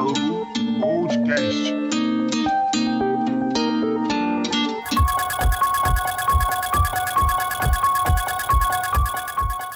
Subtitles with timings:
[0.00, 0.46] Diálogo
[0.80, 1.74] Podcast.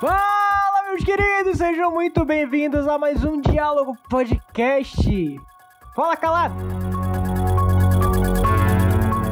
[0.00, 5.40] Fala, meus queridos, sejam muito bem-vindos a mais um Diálogo Podcast.
[5.94, 6.54] Fala, calado!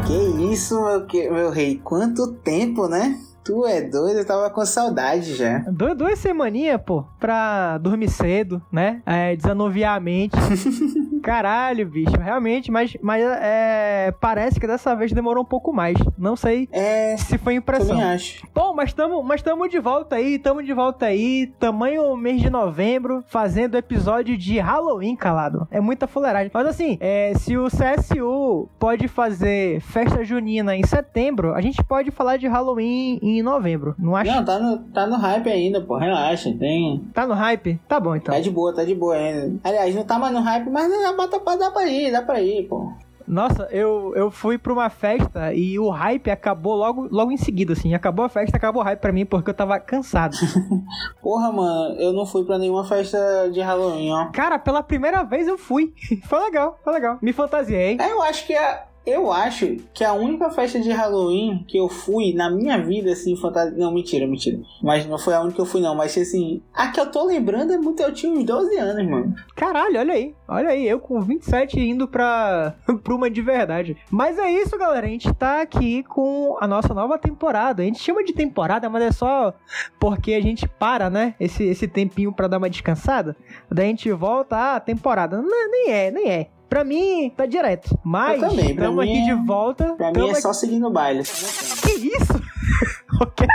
[0.06, 1.80] Que isso, meu, que- meu rei?
[1.82, 3.18] Quanto tempo, né?
[3.44, 5.58] Tu é doido, eu tava com saudade já.
[5.68, 9.02] Du- duas semaninhas, pô, pra dormir cedo, né?
[9.04, 10.36] É, desanuviar a mente.
[11.22, 15.96] Caralho, bicho, realmente, mas, mas é, parece que dessa vez demorou um pouco mais.
[16.18, 17.88] Não sei É, se foi impressão.
[17.88, 18.46] também acho.
[18.54, 22.50] Bom, mas estamos mas tamo de volta aí, tamo de volta aí, tamanho mês de
[22.50, 25.66] novembro, fazendo episódio de Halloween, calado.
[25.70, 26.50] É muita fuleiragem.
[26.52, 32.10] Mas assim, é, se o CSU pode fazer festa junina em setembro, a gente pode
[32.10, 34.34] falar de Halloween em novembro, não acha?
[34.34, 35.96] Não, tá no, tá no hype ainda, pô.
[35.96, 37.02] Relaxa, tem.
[37.14, 37.78] Tá no hype?
[37.88, 38.34] Tá bom então.
[38.34, 39.52] Tá de boa, tá de boa ainda.
[39.62, 42.40] Aliás, não tá mais no hype, mas dá, dá, pra- dá pra ir, dá pra
[42.40, 42.92] ir, pô.
[43.26, 47.72] Nossa, eu, eu fui pra uma festa e o hype acabou logo, logo em seguida,
[47.72, 47.94] assim.
[47.94, 50.36] Acabou a festa, acabou o hype pra mim porque eu tava cansado.
[51.22, 54.26] Porra, mano, eu não fui pra nenhuma festa de Halloween, ó.
[54.32, 55.94] Cara, pela primeira vez eu fui.
[56.26, 57.18] Foi legal, foi legal.
[57.22, 57.96] Me fantasiei.
[58.00, 58.82] É, eu acho que a.
[59.04, 63.36] Eu acho que a única festa de Halloween que eu fui na minha vida, assim,
[63.36, 63.76] fantasia.
[63.76, 64.58] Não, mentira, mentira.
[64.82, 65.94] Mas não foi a única que eu fui, não.
[65.94, 68.00] Mas assim, a que eu tô lembrando é muito.
[68.00, 69.34] Eu tinha uns 12 anos, mano.
[69.56, 70.34] Caralho, olha aí.
[70.46, 73.96] Olha aí, eu com 27 indo pra, pra uma de verdade.
[74.10, 75.06] Mas é isso, galera.
[75.06, 77.82] A gente tá aqui com a nossa nova temporada.
[77.82, 79.52] A gente chama de temporada, mas é só
[79.98, 81.34] porque a gente para, né?
[81.40, 83.36] Esse, esse tempinho pra dar uma descansada.
[83.70, 85.42] Daí a gente volta, ah, temporada.
[85.42, 86.48] Não, nem é, nem é.
[86.72, 87.98] Pra mim, tá direto.
[88.02, 89.92] Mas Eu também, pra estamos aqui é- de volta.
[89.94, 91.22] Pra mim é aqui- só seguir no baile.
[91.22, 92.32] Que isso?
[93.20, 93.46] ok.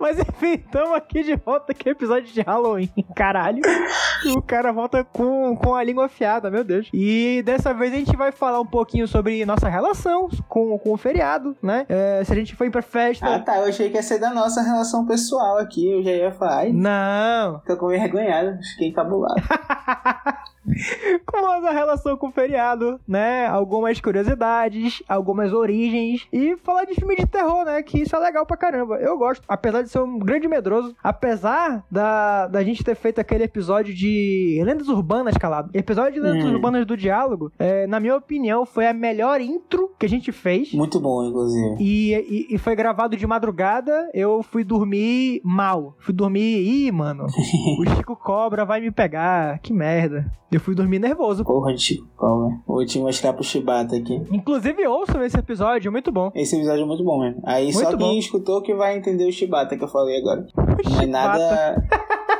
[0.00, 2.88] Mas enfim, estamos aqui de volta aqui episódio de Halloween.
[3.14, 3.60] Caralho.
[4.34, 6.88] O cara volta com, com a língua afiada, meu Deus.
[6.94, 10.96] E dessa vez a gente vai falar um pouquinho sobre nossa relação com, com o
[10.96, 11.84] feriado, né?
[11.90, 13.26] É, se a gente foi pra festa.
[13.34, 15.90] Ah tá, eu achei que ia ser da nossa relação pessoal aqui.
[15.90, 16.58] Eu já ia falar.
[16.60, 17.60] Ai, Não.
[17.66, 18.58] tô com vergonhado.
[18.72, 19.34] Fiquei encabulado.
[21.26, 23.46] com a nossa relação com o feriado, né?
[23.46, 27.82] Algumas curiosidades, algumas origens e falar de filme de terror, né?
[27.82, 28.96] Que isso é legal pra caramba.
[28.96, 33.44] Eu gosto, apesar de ser um grande medroso, apesar da, da gente ter feito aquele
[33.44, 35.70] episódio de Lendas Urbanas, calado.
[35.74, 36.54] Episódio de Lendas Hum.
[36.54, 40.72] Urbanas do Diálogo, é, na minha opinião, foi a melhor intro que a gente fez.
[40.72, 41.76] Muito bom, inclusive.
[41.80, 45.94] E, e- e foi gravado de madrugada, eu fui dormir mal.
[45.98, 47.26] Fui dormir, ih, mano,
[47.80, 50.30] o Chico Cobra vai me pegar, que merda.
[50.50, 51.44] Eu fui dormir nervoso.
[51.44, 52.56] Porra Chico Cobra.
[52.66, 54.20] Vou te mostrar pro Chibata aqui.
[54.30, 56.30] Inclusive, ouçam esse episódio, muito bom.
[56.34, 57.40] Esse episódio é muito bom mesmo.
[57.44, 58.18] Aí só Muito quem bom.
[58.18, 60.46] escutou que vai entender o Chibata que eu falei agora.
[60.88, 61.88] Não é nada.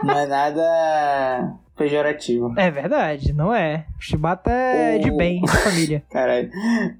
[0.02, 2.52] não é nada pejorativo.
[2.56, 3.86] É verdade, não é.
[3.98, 6.02] O Chibata é de O- bem, de família.
[6.10, 6.50] Caralho.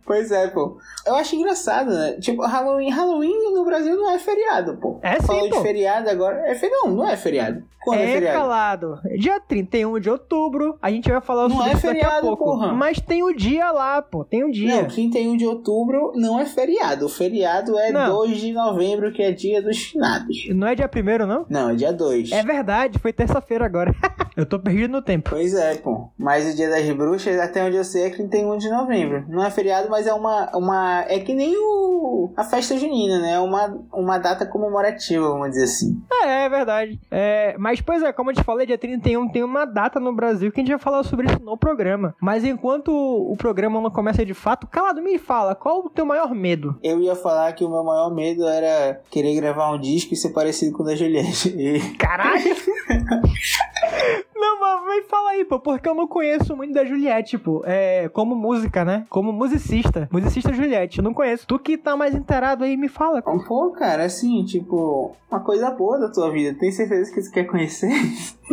[0.06, 0.78] Pois é, pô.
[1.06, 2.12] Eu acho engraçado, né?
[2.21, 4.99] Tipo, Halloween, Halloween no Brasil não é feriado, pô.
[5.03, 5.56] É sim, Falou pô.
[5.56, 6.41] de feriado agora.
[6.49, 6.87] É feriado?
[6.87, 7.62] Não, não é feriado.
[7.81, 8.38] Quando é, É feriado?
[8.38, 9.00] calado.
[9.19, 12.27] Dia 31 de outubro, a gente vai falar Não sobre é isso daqui a feriado,
[12.27, 12.44] pouco.
[12.44, 12.72] porra.
[12.72, 14.25] Mas tem o dia lá, pô.
[14.25, 14.83] Tem o dia.
[14.83, 17.06] Não, 31 de outubro não é feriado.
[17.06, 18.11] O feriado é Não.
[18.17, 20.37] 2 de novembro, que é dia dos finados.
[20.50, 21.47] Não é dia primeiro, não?
[21.49, 22.33] Não, é dia 2.
[22.33, 23.94] É verdade, foi terça-feira agora.
[24.37, 25.31] eu tô perdido no tempo.
[25.31, 26.11] Pois é, pô.
[26.19, 29.25] Mas o dia das bruxas, até onde eu sei, é 31 de novembro.
[29.29, 30.51] Não é feriado, mas é uma.
[30.55, 33.34] uma é que nem o, a festa junina, né?
[33.34, 36.01] É uma, uma data comemorativa, vamos dizer assim.
[36.23, 37.01] É, é verdade.
[37.11, 40.53] É, mas, pois é, como eu te falei, dia 31 tem uma data no Brasil
[40.53, 42.15] que a gente vai falar sobre isso no programa.
[42.21, 46.35] Mas enquanto o programa não começa de fato, calado, me fala, qual o teu maior
[46.35, 46.79] medo?
[46.83, 50.31] Eu ia falar que o meu maior medo era querer gravar um disco e ser
[50.31, 51.49] parecido com o da Juliette.
[51.56, 52.45] E Caralho!
[54.35, 57.63] Não, mas me fala aí, pô, porque eu não conheço muito da Juliette, pô.
[57.65, 59.07] É, como música, né?
[59.09, 60.09] Como musicista.
[60.13, 61.47] Musicista Juliette, eu não conheço.
[61.47, 63.23] Tu que tá mais inteirado aí, me fala.
[63.23, 66.59] Pô, cara, assim, tipo, uma coisa boa da tua vida.
[66.59, 67.91] Tem certeza que você quer conhecer?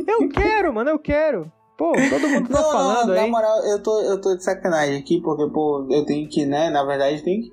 [0.08, 1.52] Eu quero, mano, eu quero.
[1.78, 3.22] Pô, todo mundo tá Não, falando não, aí.
[3.22, 6.70] na moral, eu tô, eu tô de sacanagem aqui, porque, pô, eu tenho que, né,
[6.70, 7.52] na verdade, tenho que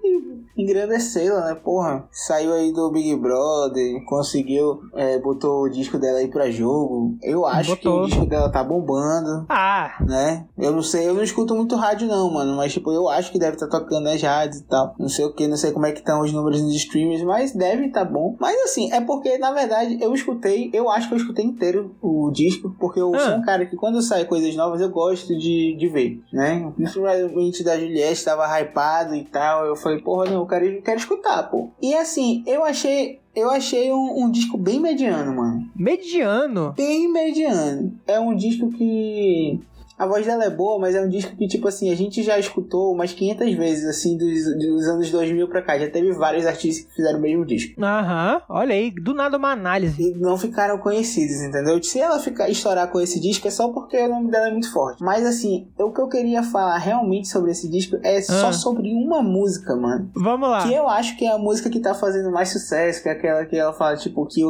[0.57, 2.05] engrandecê-la, né, porra.
[2.13, 7.17] Saiu aí do Big Brother, conseguiu, é, botou o disco dela aí pra jogo.
[7.23, 8.03] Eu acho que Botou.
[8.03, 10.47] o disco dela tá bombando, Ah, né?
[10.59, 13.39] Eu não sei, eu não escuto muito rádio não, mano, mas, tipo, eu acho que
[13.39, 14.95] deve estar tocando nas rádios e tal.
[14.99, 17.53] Não sei o que, não sei como é que estão os números nos streamers, mas
[17.53, 18.37] deve tá bom.
[18.39, 22.31] Mas, assim, é porque, na verdade, eu escutei, eu acho que eu escutei inteiro o
[22.31, 23.19] disco, porque eu Ah.
[23.19, 26.71] sou um cara que quando sai coisas novas eu gosto de, de ver, né?
[26.77, 29.65] Principalmente da Juliette, tava hypado e tal.
[29.65, 31.71] Eu falei, porra, não, eu quero, eu quero escutar, pô.
[31.81, 33.21] E assim, eu achei.
[33.35, 35.67] Eu achei um, um disco bem mediano, mano.
[35.75, 36.75] mediano.
[36.77, 37.99] Bem mediano.
[38.07, 39.59] É um disco que.
[40.03, 42.39] A voz dela é boa, mas é um disco que, tipo assim, a gente já
[42.39, 45.79] escutou umas 500 vezes, assim, dos, dos anos 2000 pra cá.
[45.79, 47.81] Já teve vários artistas que fizeram o mesmo disco.
[47.83, 50.03] Aham, olha aí, do nada uma análise.
[50.03, 51.83] E não ficaram conhecidos, entendeu?
[51.83, 54.73] Se ela ficar, estourar com esse disco é só porque o nome dela é muito
[54.73, 55.03] forte.
[55.03, 58.53] Mas assim, o que eu queria falar realmente sobre esse disco é só Ah.
[58.53, 60.11] sobre uma música, mano.
[60.15, 60.67] Vamos lá.
[60.67, 63.45] Que eu acho que é a música que tá fazendo mais sucesso, que é aquela
[63.47, 64.43] que ela fala, tipo, que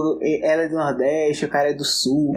[0.42, 2.34] ela é do Nordeste, o cara é do Sul.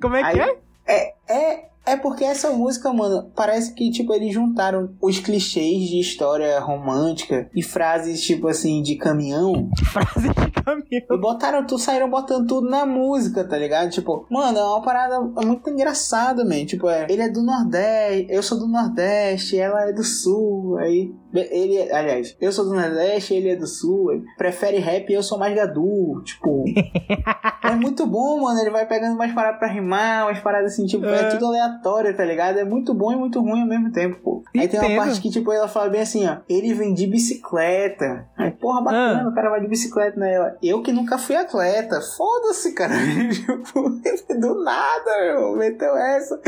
[0.00, 0.56] Como é que Aí- é?
[0.86, 6.00] É, é, é porque essa música, mano, parece que, tipo, eles juntaram os clichês de
[6.00, 10.84] história romântica e frases, tipo assim, de caminhão Frase de caminhão.
[10.90, 13.90] e botaram tudo, saíram botando tudo na música, tá ligado?
[13.90, 16.64] Tipo, mano, é uma parada muito engraçada, man.
[16.64, 21.12] Tipo, é, ele é do Nordeste, eu sou do Nordeste, ela é do Sul, aí.
[21.34, 25.22] Ele, aliás, eu sou do Nordeste, ele é do Sul, ele prefere rap e eu
[25.22, 26.22] sou mais gadu.
[26.24, 26.62] Tipo,
[27.64, 28.58] é muito bom, mano.
[28.60, 31.28] Ele vai pegando mais paradas pra rimar, umas paradas assim, tipo, é, É.
[31.30, 31.73] tudo aleatório,
[32.14, 32.58] tá ligado?
[32.58, 34.42] É muito bom e muito ruim ao mesmo tempo, pô.
[34.56, 36.36] Aí tem uma parte que, tipo, ela fala bem assim, ó.
[36.48, 38.26] Ele vem de bicicleta.
[38.36, 39.28] Aí, porra, bacana, Ah.
[39.28, 40.34] o cara vai de bicicleta, né?
[40.34, 42.00] Ela, Eu que nunca fui atleta.
[42.16, 42.94] Foda-se, cara.
[43.32, 43.90] tipo,
[44.40, 45.56] do nada, meu.
[45.56, 46.40] Meteu essa.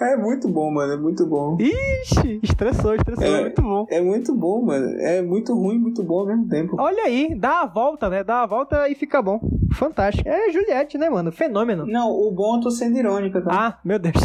[0.00, 0.92] É muito bom, mano.
[0.92, 1.56] É muito bom.
[1.60, 3.24] Ixi, estressou, estressou.
[3.26, 3.40] É.
[3.42, 3.86] Muito bom.
[3.90, 4.88] É muito bom, mano.
[5.00, 6.76] É muito ruim e muito bom ao mesmo tempo.
[6.78, 8.22] Olha aí, dá a volta, né?
[8.24, 9.40] Dá a volta e fica bom.
[9.74, 10.28] Fantástico.
[10.28, 11.30] É Juliette, né, mano?
[11.32, 11.86] Fenômeno.
[11.86, 13.50] Não, o bom eu tô sendo irônica, tá?
[13.52, 14.14] Ah, meu Deus.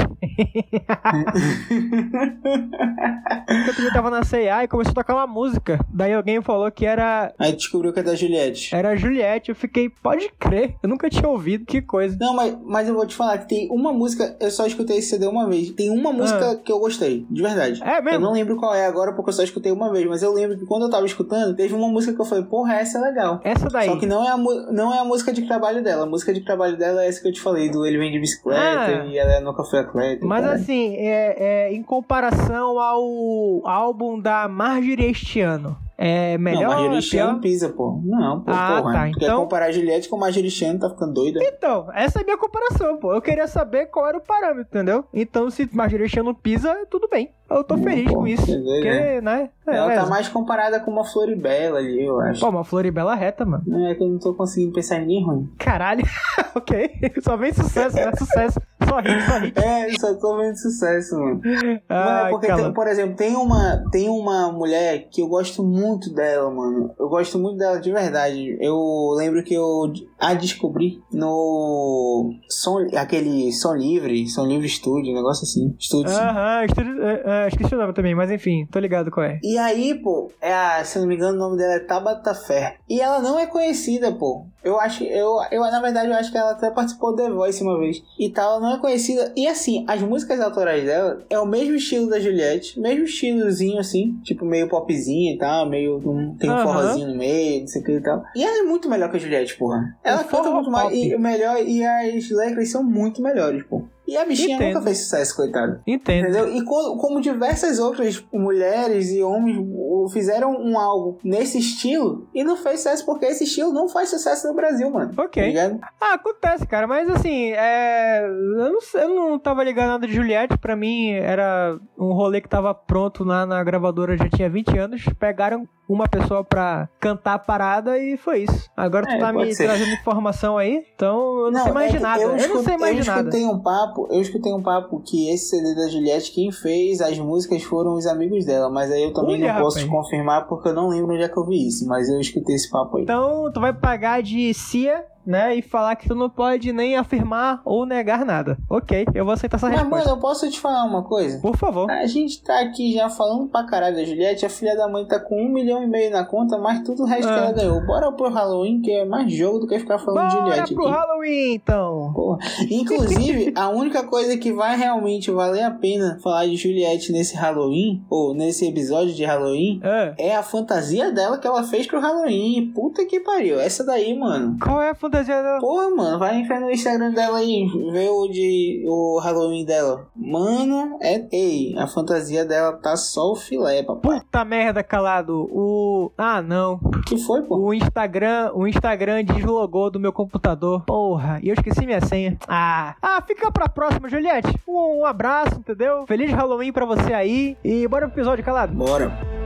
[3.50, 5.80] Outro dia eu tava na C&A e começou a tocar uma música.
[5.94, 8.74] Daí alguém falou que era Aí descobriu que é da Juliette.
[8.76, 9.50] era Juliette.
[9.50, 10.76] Eu fiquei, pode crer.
[10.82, 11.66] Eu nunca tinha ouvido.
[11.66, 12.18] Que coisa.
[12.20, 15.10] Não, mas, mas eu vou te falar que tem uma música, eu só escutei esse
[15.10, 15.72] CD uma vez.
[15.72, 17.82] Tem uma música que eu gostei, de verdade.
[17.84, 18.20] É Eu mesmo?
[18.22, 20.66] não lembro qual é agora, porque eu só escutei uma vez, mas eu lembro que
[20.66, 23.42] quando eu tava escutando, teve uma música que eu falei, porra, essa é legal.
[23.44, 23.88] Essa daí.
[23.90, 26.04] Só que não é, a, não é a música de trabalho dela.
[26.04, 28.20] A música de trabalho dela é essa que eu te falei, do Ele Vem de
[28.20, 29.06] Bicicleta Ah.
[29.06, 30.26] e ela nunca foi atleta.
[30.26, 30.54] Mas tal.
[30.54, 31.36] assim, é,
[31.68, 37.26] é, em comparação ao álbum da Marjorie este ano, é Não, melhor Marjorie ou Chan
[37.34, 38.00] não pisa, pô.
[38.04, 38.94] Não, pô, Ah, porra.
[38.94, 41.40] tá, Tu quer então- comparar a Juliette com Marjorie Chan, tá ficando doida.
[41.44, 43.14] Então, essa é a minha comparação, pô.
[43.14, 45.06] Eu queria saber qual era o parâmetro, entendeu?
[45.14, 47.30] Então, se Marjorie este ano pisa, tudo bem.
[47.56, 48.46] Eu tô Hum, feliz pô, com isso.
[48.46, 49.50] Porque, né?
[49.66, 50.10] É, ela tá beleza.
[50.10, 52.40] mais comparada com uma Floribela ali, eu acho.
[52.42, 53.64] Pô, uma Floribela reta, mano.
[53.66, 55.50] Não é que eu não tô conseguindo pensar em ninguém ruim.
[55.58, 56.04] Caralho.
[56.56, 56.92] ok.
[57.24, 58.12] Só vem sucesso, né?
[58.18, 58.60] Sucesso.
[58.88, 59.58] Só hit, só hit.
[59.60, 61.42] É, só tô vendo sucesso, mano.
[61.90, 66.14] Mano, é porque, tem- por exemplo, tem uma, tem uma mulher que eu gosto muito
[66.14, 66.94] dela, mano.
[67.00, 68.58] Eu gosto muito dela de verdade.
[68.60, 75.16] Eu lembro que eu a descobri no som, aquele Som Livre, Som Livre Studio, um
[75.16, 75.74] negócio assim.
[75.80, 76.12] Estúdio.
[76.14, 77.04] Aham, estúdio-
[77.44, 79.40] é, é, esqueci o nome também, mas enfim, tô ligado qual é.
[79.44, 82.78] E aí, pô, é a, se não me engano, o nome dela é Tabata Fé.
[82.90, 84.46] E ela não é conhecida, pô.
[84.64, 87.62] Eu acho, eu, eu, na verdade, eu acho que ela até participou do The Voice
[87.62, 88.02] uma vez.
[88.18, 89.34] E tal, ela não é conhecida.
[89.36, 94.18] E assim, as músicas autorais dela é o mesmo estilo da Juliette, mesmo estilozinho assim,
[94.24, 95.98] tipo meio popzinho e tal, meio.
[95.98, 98.24] um- tem um forrozinho no meio, não sei o que e tal.
[98.36, 99.96] E ela é muito melhor que a Juliette, porra.
[100.04, 100.94] Ela É canta muito mais.
[100.94, 103.84] E, melhor, e as letras são muito melhores, pô.
[104.08, 104.74] E a bichinha Entendo.
[104.74, 105.82] nunca fez sucesso, coitada.
[105.88, 106.24] Entendo.
[106.30, 106.54] Entendeu?
[106.56, 109.66] E co- como diversas outras mulheres e homens
[110.12, 114.48] fizeram um álbum nesse estilo e não fez sucesso porque esse estilo não faz sucesso
[114.48, 115.14] no Brasil, mano.
[115.16, 115.42] Tá Ok.
[115.46, 115.80] ligado?
[116.02, 118.26] Ah, acontece, cara, mas assim, é...
[118.28, 122.50] eu, não, eu não tava ligado nada de Juliette, pra mim era um rolê que
[122.50, 127.40] tava pronto lá na gravadora, já tinha 20 anos, pegaram uma pessoa pra cantar a
[127.40, 128.70] parada e foi isso.
[128.76, 129.66] Agora tu É, tá pode me ser.
[129.66, 132.78] trazendo informação aí, então eu não, sei mais é de nada, eu, não escutei- sei
[132.78, 133.30] mais eu de nada.
[133.30, 137.18] escutei um papo, eu escutei um papo que esse CD da Juliette, quem fez as
[137.20, 139.84] músicas foram os amigos dela, mas aí eu também Olha, não posso rapaz.
[139.86, 142.56] te confirmar porque eu não lembro onde é que eu vi isso, mas eu escutei
[142.56, 143.04] esse papo aí.
[143.04, 147.62] Então tu vai pagar de Cia, né, e falar que tu não pode nem afirmar
[147.66, 148.58] ou negar nada.
[148.70, 150.06] Ok, eu vou aceitar essa mas, resposta.
[150.06, 151.40] mano, eu posso te falar uma coisa?
[151.40, 151.90] Por favor.
[151.90, 155.20] A gente tá aqui já falando pra caralho da Juliette, a filha da mãe tá
[155.20, 157.34] com um milhão e meio na conta, mas tudo o resto Ah.
[157.34, 157.86] que ela ganhou.
[157.86, 160.88] Bora pro Halloween, que é mais jogo do que ficar falando de Bora Juliette pro
[160.88, 160.94] aqui.
[160.96, 162.12] Halloween, então.
[162.14, 162.40] Porra.
[162.70, 168.04] Inclusive, a única coisa que vai realmente valer a pena falar de Juliette nesse Halloween,
[168.10, 172.72] ou nesse episódio de Halloween, Ah, é a fantasia dela que ela fez pro Halloween.
[172.74, 173.60] Puta que pariu.
[173.60, 174.58] Essa daí, mano.
[174.62, 175.60] qual é a fantasia dela?
[175.60, 180.08] Porra, mano, vai entrar no Instagram dela aí, ver o de o Halloween dela.
[180.16, 181.28] Mano, é.
[181.32, 184.20] Ei, a fantasia dela tá só o filé, papai.
[184.20, 185.48] Puta merda, calado.
[185.52, 186.12] O.
[186.18, 186.80] Ah, não.
[187.06, 187.58] que foi, pô?
[187.58, 190.84] O Instagram, o Instagram deslogou do meu computador.
[190.86, 192.38] Porra, e eu esqueci minha senha.
[192.48, 194.60] Ah, ah, fica pra próxima, Juliette.
[194.68, 196.06] Um, um abraço, entendeu?
[196.08, 197.58] Feliz Halloween pra você aí.
[197.64, 198.74] E bora pro episódio, calado.
[198.74, 199.43] Bora.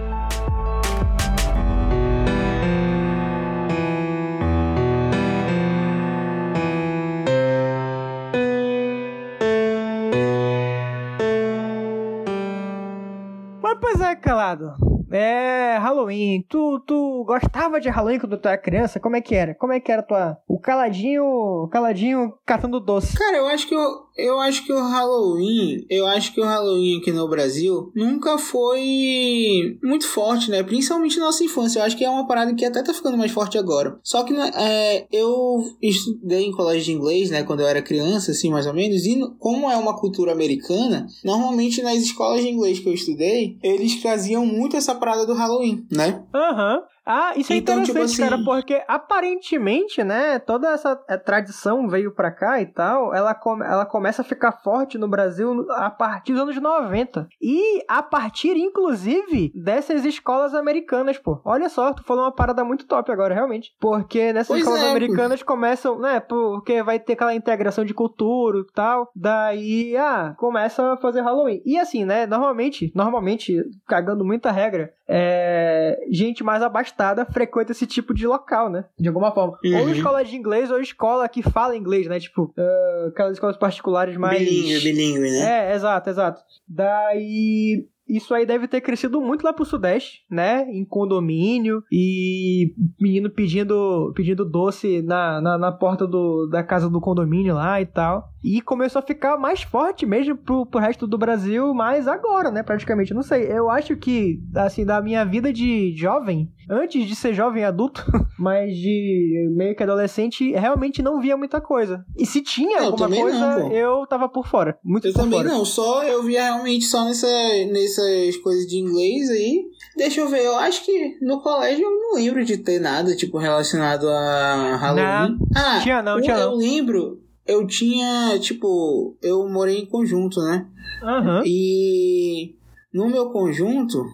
[14.17, 14.73] Calado.
[15.11, 16.43] É, Halloween.
[16.49, 18.99] Tu, tu gostava de Halloween quando tu era criança?
[18.99, 19.55] Como é que era?
[19.55, 20.37] Como é que era tua.
[20.47, 21.23] O caladinho.
[21.23, 23.17] O caladinho catando doce.
[23.17, 25.85] Cara, eu acho que eu, eu acho que o Halloween.
[25.89, 30.63] Eu acho que o Halloween aqui no Brasil nunca foi muito forte, né?
[30.63, 31.79] Principalmente na nossa infância.
[31.79, 33.99] Eu acho que é uma parada que até tá ficando mais forte agora.
[34.03, 37.43] Só que né, é, eu estudei em colégio de inglês, né?
[37.43, 39.05] Quando eu era criança, assim, mais ou menos.
[39.05, 44.01] E como é uma cultura americana, normalmente nas escolas de inglês que eu estudei, eles
[44.01, 46.23] traziam muito essa parada do Halloween, né?
[46.33, 46.75] Aham.
[46.75, 46.96] Uhum.
[47.07, 48.43] Ah, isso é então, tipo interessante, tipo assim...
[48.43, 53.63] cara, porque aparentemente, né, toda essa é, tradição veio pra cá e tal, ela, come,
[53.63, 57.29] ela começa a ficar forte no Brasil a partir dos anos 90.
[57.41, 61.39] E a partir, inclusive, dessas escolas americanas, pô.
[61.45, 63.73] Olha só, tu falou uma parada muito top agora, realmente.
[63.79, 65.45] Porque nessas pois escolas é, americanas pô.
[65.45, 70.97] começam, né, porque vai ter aquela integração de cultura e tal, daí, ah, começa a
[70.97, 71.61] fazer Halloween.
[71.65, 78.13] E assim, né, normalmente, normalmente, cagando muita regra, é, gente mais abastada frequenta esse tipo
[78.13, 78.85] de local, né?
[78.99, 79.57] De alguma forma.
[79.63, 79.79] Uhum.
[79.81, 82.19] Ou escola de inglês, ou escola que fala inglês, né?
[82.19, 84.39] Tipo, uh, aquelas escolas particulares mais.
[84.39, 85.71] Bilingue, bilingue, né?
[85.71, 86.41] É, exato, exato.
[86.67, 90.65] Daí isso aí deve ter crescido muito lá pro Sudeste, né?
[90.69, 97.01] Em condomínio e menino pedindo, pedindo doce na, na, na, porta do, da casa do
[97.01, 98.29] condomínio lá e tal.
[98.43, 102.63] E começou a ficar mais forte mesmo pro, pro resto do Brasil, mas agora, né?
[102.63, 103.13] Praticamente.
[103.13, 103.51] Não sei.
[103.51, 108.03] Eu acho que, assim, da minha vida de jovem, antes de ser jovem adulto,
[108.37, 112.05] mas de meio que adolescente, realmente não via muita coisa.
[112.17, 114.77] E se tinha alguma coisa, não, eu tava por fora.
[114.83, 115.49] Muito eu por também fora.
[115.49, 117.27] não, só eu via realmente só nessa,
[117.71, 119.65] nessas coisas de inglês aí.
[119.95, 123.37] Deixa eu ver, eu acho que no colégio eu não lembro de ter nada, tipo,
[123.37, 125.37] relacionado a Halloween.
[125.39, 126.57] Não, ah, tinha não, tinha eu não.
[126.57, 130.67] lembro, eu tinha, tipo, eu morei em conjunto, né?
[131.01, 131.41] Uhum.
[131.45, 132.55] E
[132.93, 134.05] no meu conjunto,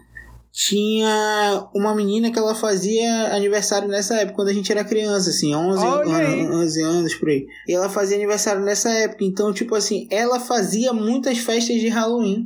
[0.54, 5.56] tinha uma menina que ela fazia aniversário nessa época, quando a gente era criança, assim,
[5.56, 7.48] 11, an 11 anos por aí.
[7.68, 12.46] E ela fazia aniversário nessa época, então, tipo assim, ela fazia muitas festas de Halloween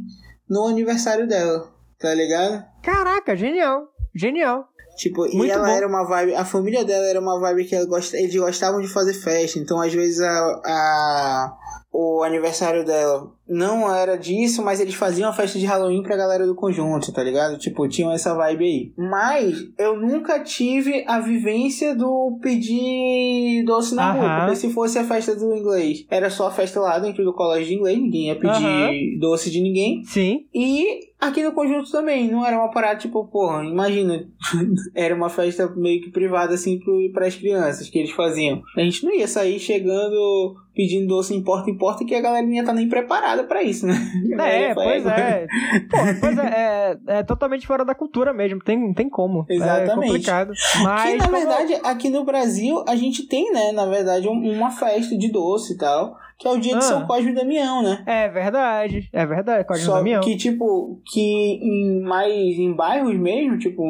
[0.50, 2.64] no aniversário dela, tá ligado?
[2.82, 4.70] Caraca, genial, genial.
[4.96, 5.72] Tipo, Muito e ela bom.
[5.72, 8.88] era uma vibe, a família dela era uma vibe que ela gost, eles gostavam de
[8.88, 11.58] fazer festa, então às vezes a, a
[12.00, 16.46] o aniversário dela não era disso, mas eles faziam a festa de Halloween pra galera
[16.46, 17.58] do conjunto, tá ligado?
[17.58, 18.94] Tipo, tinham essa vibe aí.
[18.96, 24.40] Mas eu nunca tive a vivência do pedir doce na rua.
[24.42, 27.68] Porque se fosse a festa do inglês, era só a festa lá dentro do colégio
[27.68, 30.04] de inglês, ninguém ia pedir doce de ninguém.
[30.04, 30.46] Sim.
[30.54, 34.28] E aqui no conjunto também, não era uma parada tipo, porra, imagina,
[34.94, 36.80] era uma festa meio que privada assim
[37.12, 38.62] para as crianças que eles faziam.
[38.76, 42.46] A gente não ia sair chegando pedindo doce em porta em porta que a galera
[42.46, 43.96] não ia estar tá nem preparada para isso, né?
[44.40, 45.48] É, pois é.
[45.90, 49.46] Pô, pois é, é, é, totalmente fora da cultura mesmo, tem, tem como.
[49.50, 49.92] É Exatamente.
[49.92, 50.52] É complicado.
[50.84, 51.38] Mas que, na como...
[51.38, 55.78] verdade, aqui no Brasil, a gente tem, né, na verdade, uma festa de doce e
[55.78, 56.82] tal que é o dia de ah.
[56.82, 58.04] São Cosme e Damião, né?
[58.06, 60.22] É verdade, é verdade, Cosme Só Damião.
[60.22, 63.84] que, tipo, que em mais em bairros mesmo, tipo,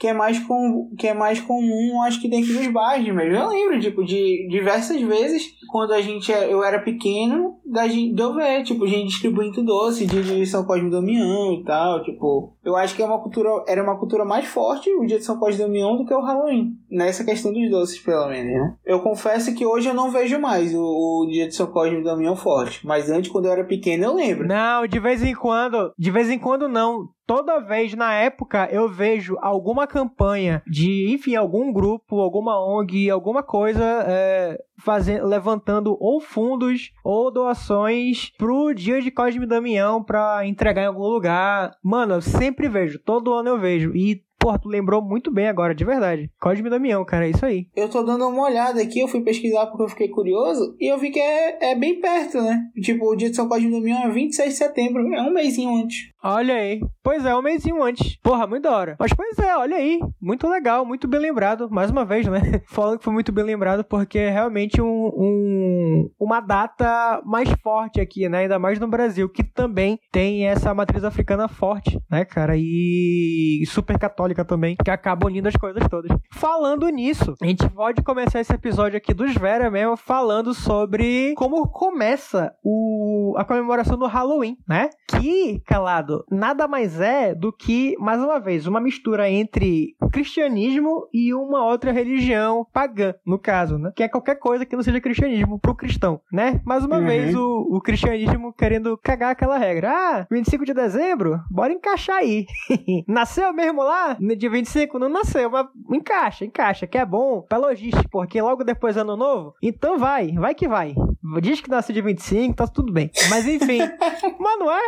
[0.00, 3.36] que é mais com, que é mais comum, acho que dentro dos bairros mesmo.
[3.36, 8.22] Eu lembro, tipo, de diversas vezes, quando a gente, eu era pequeno, da gente, de
[8.22, 12.76] eu ver, tipo, gente distribuindo doce de São Cosme e Damião e tal, tipo, eu
[12.76, 15.56] acho que é uma cultura, era uma cultura mais forte o dia de São Cosme
[15.56, 18.74] e Damião do que o Halloween, nessa questão dos doces, pelo menos, né?
[18.86, 22.04] Eu confesso que hoje eu não vejo mais o, o dia de São Cosme e
[22.04, 24.48] Damião forte, mas antes, quando eu era pequeno, eu lembro.
[24.48, 28.88] Não, de vez em quando, de vez em quando não toda vez na época eu
[28.88, 36.20] vejo alguma campanha de, enfim, algum grupo, alguma ONG, alguma coisa é, fazendo, levantando ou
[36.20, 41.70] fundos ou doações pro dia de Cosme Damião para entregar em algum lugar.
[41.80, 43.92] Mano, eu sempre vejo, todo ano eu vejo.
[43.94, 46.30] E Porra, tu lembrou muito bem agora, de verdade.
[46.40, 47.66] Cosme Damião, cara, é isso aí.
[47.76, 50.96] Eu tô dando uma olhada aqui, eu fui pesquisar porque eu fiquei curioso e eu
[50.96, 52.58] vi que é, é bem perto, né?
[52.80, 56.08] Tipo, o dia de São Cosme Damião é 26 de setembro, é um mêsinho antes.
[56.22, 56.80] Olha aí.
[57.02, 58.16] Pois é, um mêsinho antes.
[58.16, 58.96] Porra, muito da hora.
[58.98, 60.00] Mas pois é, olha aí.
[60.20, 61.68] Muito legal, muito bem lembrado.
[61.70, 62.40] Mais uma vez, né?
[62.68, 68.00] Falando que foi muito bem lembrado porque é realmente um, um, uma data mais forte
[68.00, 68.40] aqui, né?
[68.40, 72.54] Ainda mais no Brasil, que também tem essa matriz africana forte, né, cara?
[72.56, 76.10] E super católica também, que acaba unindo as coisas todas.
[76.34, 81.66] Falando nisso, a gente pode começar esse episódio aqui dos Vera mesmo falando sobre como
[81.68, 84.90] começa o, a comemoração do Halloween, né?
[85.08, 91.34] Que, calado, nada mais é do que, mais uma vez, uma mistura entre cristianismo e
[91.34, 93.92] uma outra religião pagã, no caso, né?
[93.94, 96.60] Que é qualquer coisa que não seja cristianismo pro cristão, né?
[96.64, 97.06] Mais uma Uhum.
[97.06, 99.90] vez, o, o cristianismo querendo cagar aquela regra.
[99.90, 102.46] Ah, 25 de dezembro, bora encaixar aí.
[103.08, 104.16] nasceu mesmo lá?
[104.20, 104.98] No dia 25?
[104.98, 109.16] Não nasceu, mas encaixa, encaixa, que é bom pra logística, porque logo depois é ano
[109.16, 109.54] novo.
[109.62, 110.94] Então vai, vai que vai.
[111.42, 113.10] Diz que nasceu dia 25, tá tudo bem.
[113.28, 113.78] Mas enfim.
[114.38, 114.80] mas não é?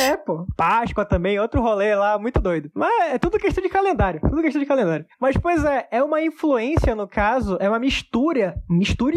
[0.00, 0.46] É, pô.
[0.56, 2.70] Páscoa também, outro rolê lá, muito doido.
[2.74, 4.20] Mas é tudo questão de calendário.
[4.20, 5.06] Tudo questão de calendário.
[5.20, 8.56] Mas, pois é, é uma influência, no caso, é uma mistura.
[8.68, 9.16] Mistura?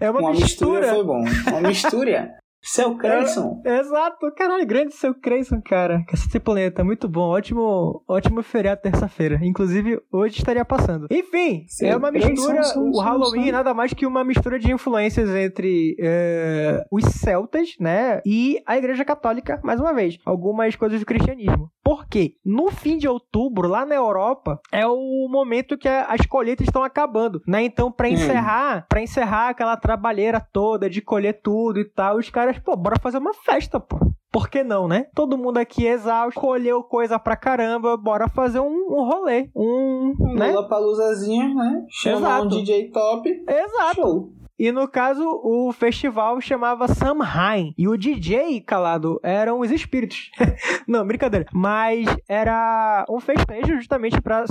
[0.00, 0.94] É uma, Uma mistura mistura.
[0.94, 1.24] foi bom.
[1.50, 2.34] Uma mistura.
[2.62, 3.60] Seu Creyson.
[3.64, 6.04] Exato, caralho, grande seu Creyson, cara.
[6.06, 7.22] Cacete Planeta, muito bom.
[7.28, 9.40] Ótimo, ótimo feriado terça-feira.
[9.42, 11.08] Inclusive, hoje estaria passando.
[11.10, 12.62] Enfim, Seu é uma Creyson, mistura.
[12.62, 13.48] sim, o Halloween sim.
[13.48, 18.20] é nada mais que uma mistura de influências entre é, os celtas, né?
[18.24, 20.16] E a Igreja Católica, mais uma vez.
[20.24, 21.68] Algumas coisas do cristianismo.
[21.84, 22.34] Por quê?
[22.44, 27.42] No fim de outubro, lá na Europa, é o momento que as colheitas estão acabando,
[27.46, 27.64] né?
[27.64, 28.12] Então, pra Hum.
[28.12, 32.98] encerrar, para encerrar aquela trabalheira toda de colher tudo e tal, os caras, pô, bora
[33.00, 33.96] fazer uma festa, pô.
[34.30, 35.06] Por que não, né?
[35.14, 40.34] Todo mundo aqui exausto, colheu coisa pra caramba, bora fazer um, um rolê, um, Um
[40.34, 40.52] né?
[40.68, 41.84] Palusazinha, né?
[41.90, 42.48] Chamar um Exato.
[42.48, 43.44] DJ top.
[43.46, 43.94] Exato.
[43.94, 44.32] Show.
[44.62, 47.74] E no caso, o festival chamava Samhain.
[47.76, 50.30] E o DJ, calado, eram os espíritos.
[50.86, 51.46] Não, brincadeira.
[51.52, 54.44] Mas era um festejo justamente para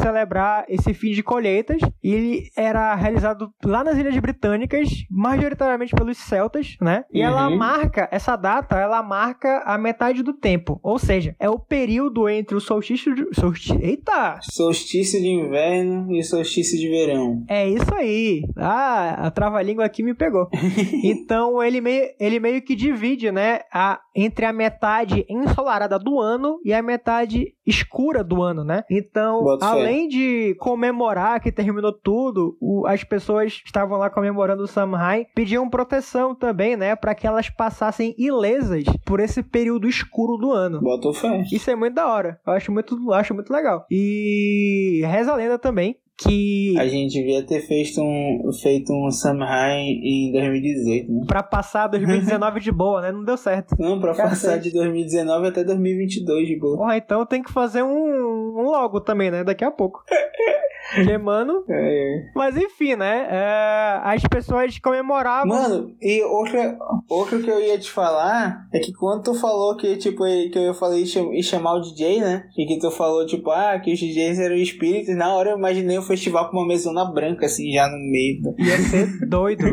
[0.00, 1.80] celebrar esse fim de colheitas.
[2.02, 7.04] E ele era realizado lá nas Ilhas Britânicas, majoritariamente pelos celtas, né?
[7.12, 7.56] E ela Uhum.
[7.56, 10.78] marca, essa data, ela marca a metade do tempo.
[10.80, 13.26] Ou seja, é o período entre o solstício de...
[13.32, 13.80] Solstício...
[13.82, 14.38] Eita!
[14.42, 17.44] Solstício de inverno e solstício de verão.
[17.48, 18.42] É isso aí.
[18.56, 20.48] Ah, a trava-língua aqui me pegou.
[21.02, 26.58] então ele meio, ele meio que divide, né, a, entre a metade ensolarada do ano
[26.64, 28.84] e a metade escura do ano, né?
[28.90, 29.66] Então, fé.
[29.66, 35.68] além de comemorar que terminou tudo, o- as pessoas estavam lá comemorando o Samhain pediam
[35.70, 40.80] proteção também, né, para que elas passassem ilesas por esse período escuro do ano.
[40.80, 41.42] Bota fé.
[41.52, 42.38] Isso é muito da hora.
[42.46, 43.86] Eu acho muito, eu acho muito legal.
[43.90, 50.00] E reza a lenda também que A gente devia ter feito um, feito um Samhain
[50.02, 51.24] em 2018, né?
[51.26, 53.12] Pra passar 2019 de boa, né?
[53.12, 53.74] Não deu certo.
[53.78, 54.30] Não, pra Cacete.
[54.30, 56.76] passar de 2019 até 2022 de boa.
[56.76, 59.42] Porra, então tem que fazer um, um logo também, né?
[59.42, 60.02] Daqui a pouco.
[60.94, 61.64] Porque, mano.
[61.68, 62.30] É.
[62.34, 63.26] Mas enfim, né?
[63.30, 65.48] é, as pessoas comemoravam.
[65.48, 69.96] Mano, e outra, outra que eu ia te falar é que quando tu falou que,
[69.96, 72.48] tipo, que eu falei e chamar o DJ, né?
[72.56, 75.98] E que tu falou, tipo, ah, que os DJs eram espíritos, na hora eu imaginei
[75.98, 78.42] o festival com uma mesona branca, assim, já no meio.
[78.42, 79.64] da- Ia ser doido.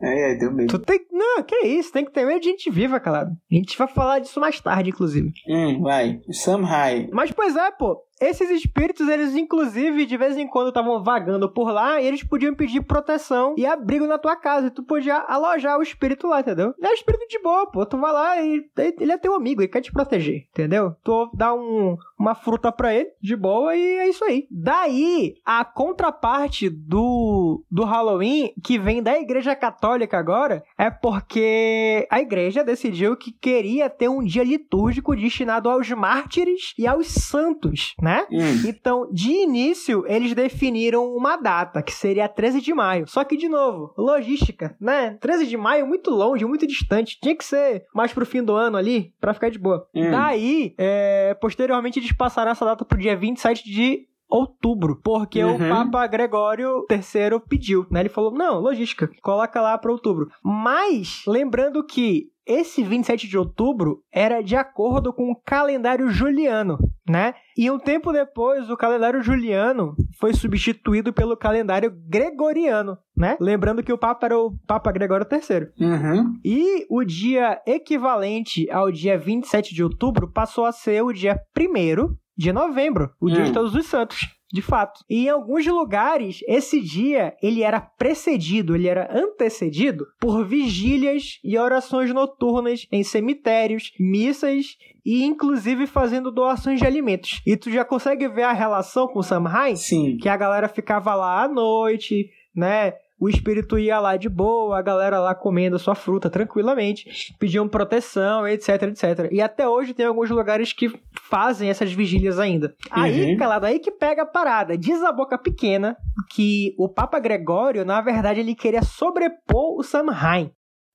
[0.00, 0.68] É, é, deu medo.
[0.68, 1.00] tu tem.
[1.10, 3.28] Não, que isso, tem que ter medo de gente viva, cara.
[3.50, 5.32] A gente vai falar disso mais tarde, inclusive.
[5.48, 6.20] Hum, vai.
[6.32, 7.08] Samhain.
[7.12, 7.96] Mas, pois é, pô.
[8.22, 12.54] Esses espíritos, eles inclusive, de vez em quando estavam vagando por lá e eles podiam
[12.54, 14.68] pedir proteção e abrigo na tua casa.
[14.68, 16.72] E tu podia alojar o espírito lá, entendeu?
[16.80, 17.84] É um espírito de boa, pô.
[17.84, 20.94] Tu vai lá e ele é teu amigo, ele quer te proteger, entendeu?
[21.02, 24.46] Tu dá um, uma fruta pra ele, de boa, e é isso aí.
[24.48, 32.20] Daí, a contraparte do, do Halloween, que vem da Igreja Católica agora, é porque a
[32.20, 38.11] igreja decidiu que queria ter um dia litúrgico destinado aos mártires e aos santos, né?
[38.30, 38.62] Hum.
[38.68, 43.06] Então, de início, eles definiram uma data, que seria 13 de maio.
[43.08, 45.16] Só que, de novo, logística, né?
[45.20, 47.18] 13 de maio, muito longe, muito distante.
[47.20, 49.86] Tinha que ser mais pro fim do ano ali, pra ficar de boa.
[49.94, 50.10] Hum.
[50.10, 55.68] Daí, é, posteriormente, eles passaram essa data pro dia 27 de outubro, porque o Uhum.
[55.68, 58.00] Papa Gregório III pediu, né?
[58.00, 60.30] Ele falou, não, logística, coloca lá para outubro.
[60.42, 66.78] Mas, lembrando que esse 27 de outubro era de acordo com o calendário juliano,
[67.08, 67.34] né?
[67.56, 73.36] E um tempo depois, o calendário juliano foi substituído pelo calendário gregoriano, né?
[73.40, 75.68] Lembrando que o Papa era o Papa Gregório III.
[75.86, 76.34] Uhum.
[76.44, 82.14] E o dia equivalente ao dia 27 de outubro passou a ser o dia 1
[82.36, 83.44] de novembro, o dia Hum.
[83.44, 84.18] de Todos os Santos.
[84.52, 85.00] De fato.
[85.08, 91.56] E em alguns lugares, esse dia ele era precedido, ele era antecedido por vigílias e
[91.56, 97.40] orações noturnas em cemitérios, missas e inclusive fazendo doações de alimentos.
[97.46, 99.74] E tu já consegue ver a relação com o Samhain?
[99.74, 100.18] Sim.
[100.18, 102.92] que a galera ficava lá à noite, né?
[103.22, 108.48] O espírito ia lá de boa, a galera lá comendo sua fruta tranquilamente, pediam proteção,
[108.48, 109.28] etc, etc.
[109.30, 110.92] E até hoje tem alguns lugares que
[111.30, 112.74] fazem essas vigílias ainda.
[112.90, 113.36] Aí, Uhum.
[113.36, 114.76] calado, aí que pega a parada.
[114.76, 115.96] Diz a boca pequena
[116.34, 120.50] que o Papa Gregório, na verdade, ele queria sobrepor o Samhain.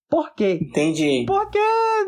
[0.10, 0.60] Por quê?
[0.62, 1.26] Entendi.
[1.28, 1.60] Porque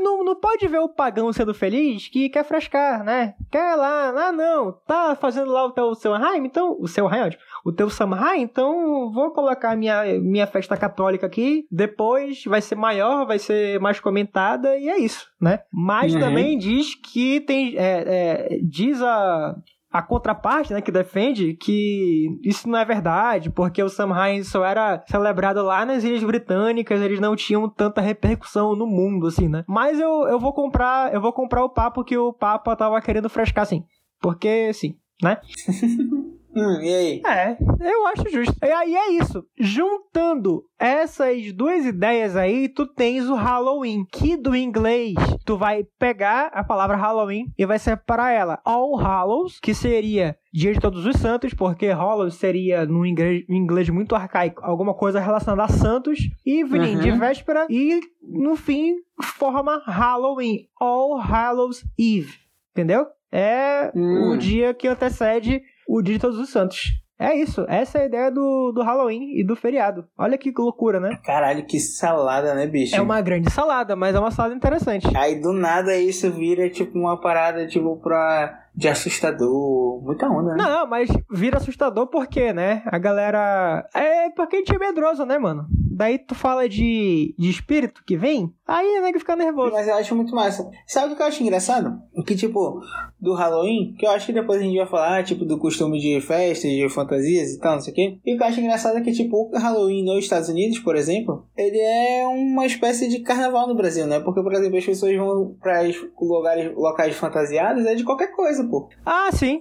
[0.02, 3.34] não, não pode ver o pagão sendo feliz que quer frescar, né?
[3.52, 7.72] Quer lá, ah não, tá fazendo lá o teu Samhain, então, o seu Raio, o
[7.72, 13.40] teu Samhain, então vou colocar minha, minha festa católica aqui, depois vai ser maior, vai
[13.40, 15.60] ser mais comentada e é isso, né?
[15.72, 16.20] Mas Uhum.
[16.20, 19.56] também diz que tem, é, é, diz a,
[19.92, 25.04] a contraparte, né, que defende que isso não é verdade, porque o Samhain só era
[25.08, 29.64] celebrado lá nas Ilhas Britânicas, eles não tinham tanta repercussão no mundo, assim, né?
[29.68, 33.30] Mas eu, eu vou comprar, eu vou comprar o papo que o Papa tava querendo
[33.30, 33.84] frescar, assim.
[34.22, 35.38] Porque, sim, né?
[36.62, 37.22] Hum, e aí?
[37.26, 38.56] É, eu acho justo.
[38.64, 39.44] E aí é isso.
[39.58, 46.48] Juntando essas duas ideias aí, tu tens o Halloween, que do inglês tu vai pegar
[46.54, 48.60] a palavra Halloween e vai separar ela.
[48.66, 53.90] All Hallows, que seria Dia de Todos os Santos, porque Hallows seria no inglês, inglês
[53.90, 56.20] muito arcaico, alguma coisa relacionada a santos.
[56.46, 57.02] Evening, Uhum.
[57.02, 57.68] de véspera.
[57.70, 60.68] E no fim, forma Halloween.
[60.80, 62.34] All Hallows Eve.
[62.72, 63.06] Entendeu?
[63.32, 64.32] É Hum.
[64.32, 66.92] o dia que antecede o Dia de Todos os Santos.
[67.18, 70.06] É isso, essa é a ideia do, do Halloween e do feriado.
[70.18, 71.20] Olha que loucura, né?
[71.26, 72.96] Caralho, que salada, né, bicho?
[72.96, 75.06] É uma grande salada, mas é uma salada interessante.
[75.18, 78.68] Aí do nada isso vira tipo uma parada tipo pra.
[78.74, 80.02] de assustador.
[80.02, 80.64] Muita onda, né?
[80.64, 82.84] Não, mas vira assustador porque, né?
[82.86, 83.86] A galera.
[83.94, 85.68] É porque a gente é medroso, né, mano?
[86.00, 89.74] Daí tu fala de, de espírito que vem, aí o nego fica nervoso.
[89.74, 90.66] Mas eu acho muito massa.
[90.88, 92.00] Sabe o que eu acho engraçado?
[92.26, 92.80] Que, tipo,
[93.20, 96.22] do Halloween, que eu acho que depois a gente vai falar, tipo, do costume de
[96.22, 98.18] festas, de fantasias e tal, não sei o quê.
[98.26, 100.96] E o que eu acho engraçado é que, tipo, o Halloween nos Estados Unidos, por
[100.96, 104.22] exemplo, ele é uma espécie de carnaval no Brasil, né?
[104.22, 105.82] Porque, por exemplo, as pessoas vão para
[106.22, 108.88] lugares, locais fantasiados, é de qualquer coisa, pô.
[109.06, 109.60] Ah, sim.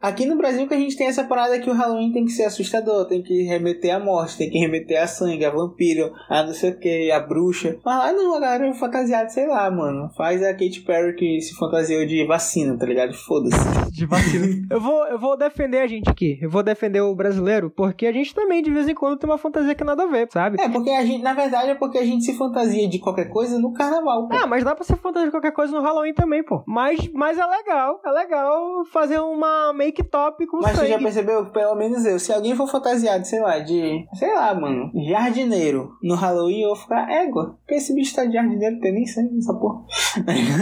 [0.00, 2.44] Aqui no Brasil que a gente tem essa parada que o Halloween tem que ser
[2.44, 6.54] assustador, tem que remeter à morte, tem que remeter a sangue, a vampiro, a não
[6.54, 7.76] sei o que, a bruxa.
[7.84, 10.08] Mas lá não, a galera é fantasiada, sei lá, mano.
[10.16, 13.12] Faz a Katy Perry que se fantasiou de vacina, tá ligado?
[13.12, 13.58] Foda-se.
[13.92, 14.46] De vacilo.
[14.70, 16.38] eu, vou, eu vou defender a gente aqui.
[16.40, 19.36] Eu vou defender o brasileiro, porque a gente também, de vez em quando, tem uma
[19.36, 20.58] fantasia que nada a ver, sabe?
[20.58, 23.58] É, porque a gente, na verdade, é porque a gente se fantasia de qualquer coisa
[23.58, 24.34] no carnaval, pô.
[24.34, 26.62] Ah, mas dá pra ser fantasia de qualquer coisa no Halloween também, pô.
[26.66, 31.04] Mas, mas é legal, é legal fazer uma make top com Mas você já sangue.
[31.04, 34.06] percebeu que, pelo menos eu, se alguém for fantasiado, sei lá, de.
[34.14, 37.56] Sei lá, mano, jardineiro no Halloween, eu vou ficar égua.
[37.60, 39.84] Porque esse bicho tá de jardineiro, não tem nem sangue nessa porra.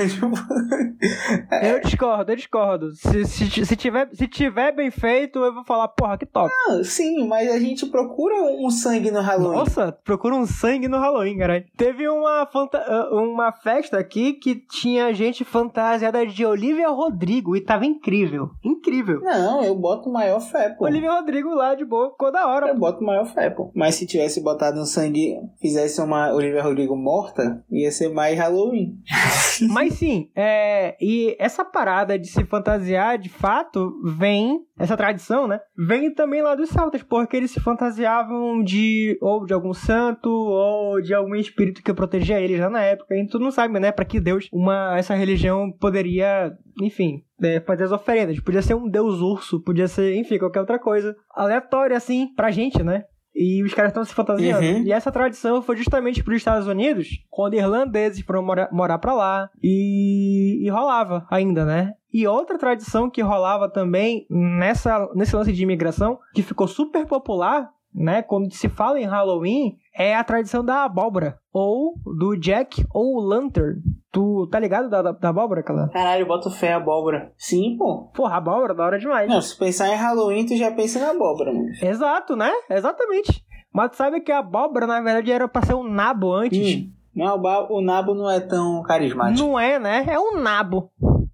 [0.08, 0.28] Tipo,
[1.62, 2.94] Eu discordo, eu discordo.
[2.94, 6.52] Se, se, se, tiver, se tiver bem feito, eu vou falar, porra, que top.
[6.66, 9.56] Não, sim, mas a gente procura um sangue no Halloween.
[9.58, 11.64] Nossa, procura um sangue no Halloween, caralho.
[11.76, 17.60] Teve uma, fanta ah, uma festa aqui que tinha gente fantasiada de Olivia Rodrigo e
[17.60, 18.50] tava incrível.
[18.64, 19.17] Incrível.
[19.20, 20.84] Não, eu boto maior fé, pô.
[20.84, 22.68] Olivia Rodrigo lá de boa, ficou da hora.
[22.68, 23.70] Eu boto maior fé, pô.
[23.74, 28.98] Mas se tivesse botado um sangue, fizesse uma Olivia Rodrigo morta, ia ser mais Halloween.
[29.70, 35.60] Mas sim, é, e essa parada de se fantasiar, de fato, vem, essa tradição, né?
[35.76, 41.00] Vem também lá dos celtas, porque eles se fantasiavam de, ou de algum santo, ou
[41.00, 43.14] de algum espírito que protegia eles lá na época.
[43.16, 47.84] E tu não sabe, né, pra que Deus uma, essa religião poderia, enfim, é, fazer
[47.84, 48.40] as oferendas.
[48.40, 51.16] Podia ser um deus urso, podia ser, enfim, qualquer outra coisa.
[51.34, 53.04] Aleatória, assim, pra gente, né?
[53.34, 54.66] E os caras estão se fantasiando.
[54.66, 54.82] Uhum.
[54.82, 59.14] E essa tradição foi justamente para os Estados Unidos, quando irlandeses foram morar, morar para
[59.14, 59.50] lá.
[59.62, 61.92] E, e rolava ainda, né?
[62.12, 67.70] E outra tradição que rolava também nessa, nesse lance de imigração, que ficou super popular,
[67.94, 68.22] né?
[68.22, 71.38] Quando se fala em Halloween, é a tradição da abóbora.
[71.52, 73.80] Ou do Jack ou Lantern.
[74.12, 75.88] Tu tá ligado da, da, da abóbora, cara?
[75.88, 77.32] Caralho, boto fé abóbora.
[77.36, 78.10] Sim, pô.
[78.14, 79.28] Porra, abóbora, da hora demais.
[79.28, 81.68] Não, se pensar em Halloween, tu já pensa na abóbora, mano.
[81.82, 82.50] Exato, né?
[82.70, 83.44] Exatamente.
[83.72, 86.76] Mas tu sabe que a abóbora, na verdade, era pra ser um nabo antes.
[86.76, 86.92] Hum.
[87.14, 89.46] Não, o nabo não é tão carismático.
[89.46, 90.06] Não é, né?
[90.08, 90.90] É um nabo.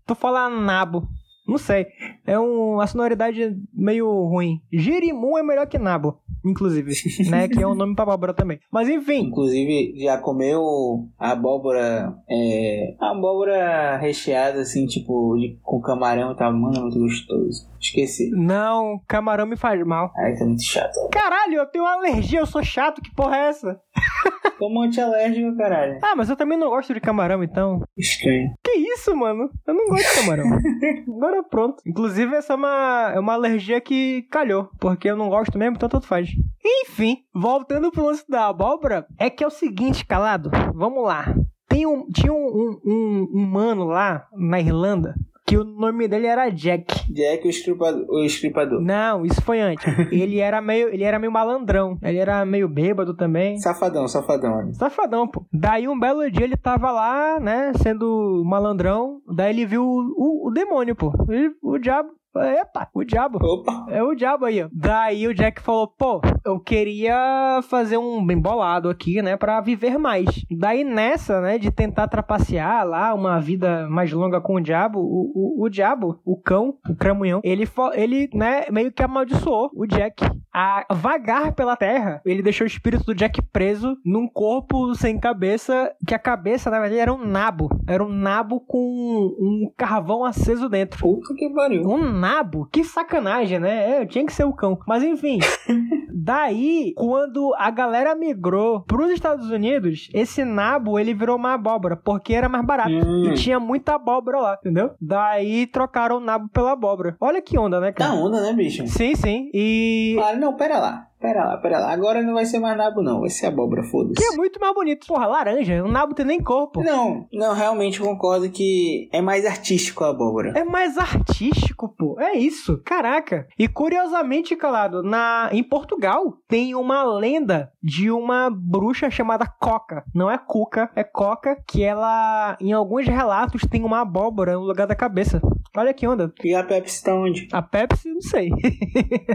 [0.06, 1.06] Tu fala nabo.
[1.46, 1.86] Não sei.
[2.26, 4.60] É um, uma sonoridade meio ruim.
[4.72, 6.92] Girimum é melhor que nabo, inclusive.
[7.30, 7.48] né?
[7.48, 8.58] Que é um nome pra abóbora também.
[8.70, 9.26] Mas enfim.
[9.26, 12.14] Inclusive, já comeu abóbora.
[12.28, 16.52] É, a abóbora recheada, assim, tipo, de, com camarão e tal.
[16.52, 17.68] Mano, é muito gostoso.
[17.80, 18.30] Esqueci.
[18.30, 20.10] Não, camarão me faz mal.
[20.16, 20.94] Ai, tá muito chato.
[21.10, 23.80] Caralho, eu tenho uma alergia, eu sou chato, que porra é essa?
[24.58, 25.98] Como antialérgico, caralho.
[26.02, 27.82] Ah, mas eu também não gosto de camarão, então.
[27.96, 28.52] Estranho.
[28.62, 29.50] Que isso, mano?
[29.66, 30.44] Eu não gosto de camarão.
[31.16, 31.82] Agora pronto.
[31.86, 35.88] Inclusive, essa é uma, é uma alergia que calhou, porque eu não gosto mesmo, então
[35.88, 36.30] tanto faz.
[36.64, 40.50] Enfim, voltando pro lance da abóbora, é que é o seguinte, calado.
[40.74, 41.34] Vamos lá.
[41.68, 45.14] Tem um, tinha um, um, um, mano lá na Irlanda
[45.46, 47.12] que o nome dele era Jack.
[47.12, 48.06] Jack, o estripador.
[48.08, 48.80] O estripador.
[48.80, 49.84] Não, isso foi antes.
[50.10, 51.98] ele era meio, ele era meio malandrão.
[52.02, 53.58] Ele era meio bêbado também.
[53.58, 54.56] Safadão, safadão.
[54.64, 54.72] né?
[54.72, 55.44] Safadão, pô.
[55.52, 59.20] Daí um belo dia ele tava lá, né, sendo malandrão.
[59.36, 61.12] Daí ele viu o, o- o demônio, pô.
[61.30, 62.08] E o diabo.
[62.40, 63.38] Epa, o diabo.
[63.42, 63.86] Opa.
[63.88, 64.68] É o diabo aí, ó.
[64.72, 69.98] Daí o Jack falou, pô, eu queria fazer um bem bolado aqui, né, pra viver
[69.98, 70.26] mais.
[70.50, 75.32] Daí nessa, né, de tentar trapacear lá uma vida mais longa com o diabo, o,
[75.34, 80.24] o, o diabo, o cão, o cramunhão, ele, ele, né, meio que amaldiçoou o Jack
[80.52, 82.20] a vagar pela terra.
[82.24, 86.78] Ele deixou o espírito do Jack preso num corpo sem cabeça, que a cabeça, na
[86.78, 87.68] verdade, era um nabo.
[87.88, 91.00] Era um nabo com um carvão aceso dentro.
[91.00, 91.82] Puta que pariu.
[91.82, 92.66] Um nabo?
[92.72, 94.02] Que sacanagem, né?
[94.02, 94.78] É, tinha que ser o cão.
[94.86, 95.38] Mas enfim.
[96.10, 102.32] Daí, quando a galera migrou pros Estados Unidos, esse nabo ele virou uma abóbora, porque
[102.32, 102.88] era mais barato.
[102.90, 103.30] Hum.
[103.30, 104.92] E tinha muita abóbora lá, entendeu?
[104.98, 107.14] Daí trocaram o nabo pela abóbora.
[107.20, 108.14] Olha que onda, né, Da cara?
[108.14, 108.86] onda, né, bicho?
[108.86, 109.50] Sim, sim.
[109.52, 110.16] E.
[110.24, 111.06] Ah, não, pera lá.
[111.24, 111.90] Pera lá, pera lá.
[111.90, 113.20] Agora não vai ser mais nabo, não.
[113.20, 114.36] Vai ser abóbora, Que é foda-se.
[114.36, 115.06] muito mais bonito.
[115.06, 115.82] Porra, laranja.
[115.82, 116.82] O nabo tem nem corpo.
[116.82, 120.52] Não, não, realmente eu concordo que é mais artístico a abóbora.
[120.54, 122.20] É mais artístico, pô.
[122.20, 122.78] É isso.
[122.84, 123.48] Caraca.
[123.58, 130.04] E curiosamente, calado, na em Portugal tem uma lenda de uma bruxa chamada Coca.
[130.14, 134.86] Não é Cuca, é Coca, que ela em alguns relatos tem uma abóbora no lugar
[134.86, 135.40] da cabeça.
[135.76, 136.32] Olha que onda.
[136.44, 137.48] E a Pepsi tá onde?
[137.50, 138.50] A Pepsi, não sei.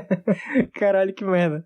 [0.73, 1.65] Caralho, que merda.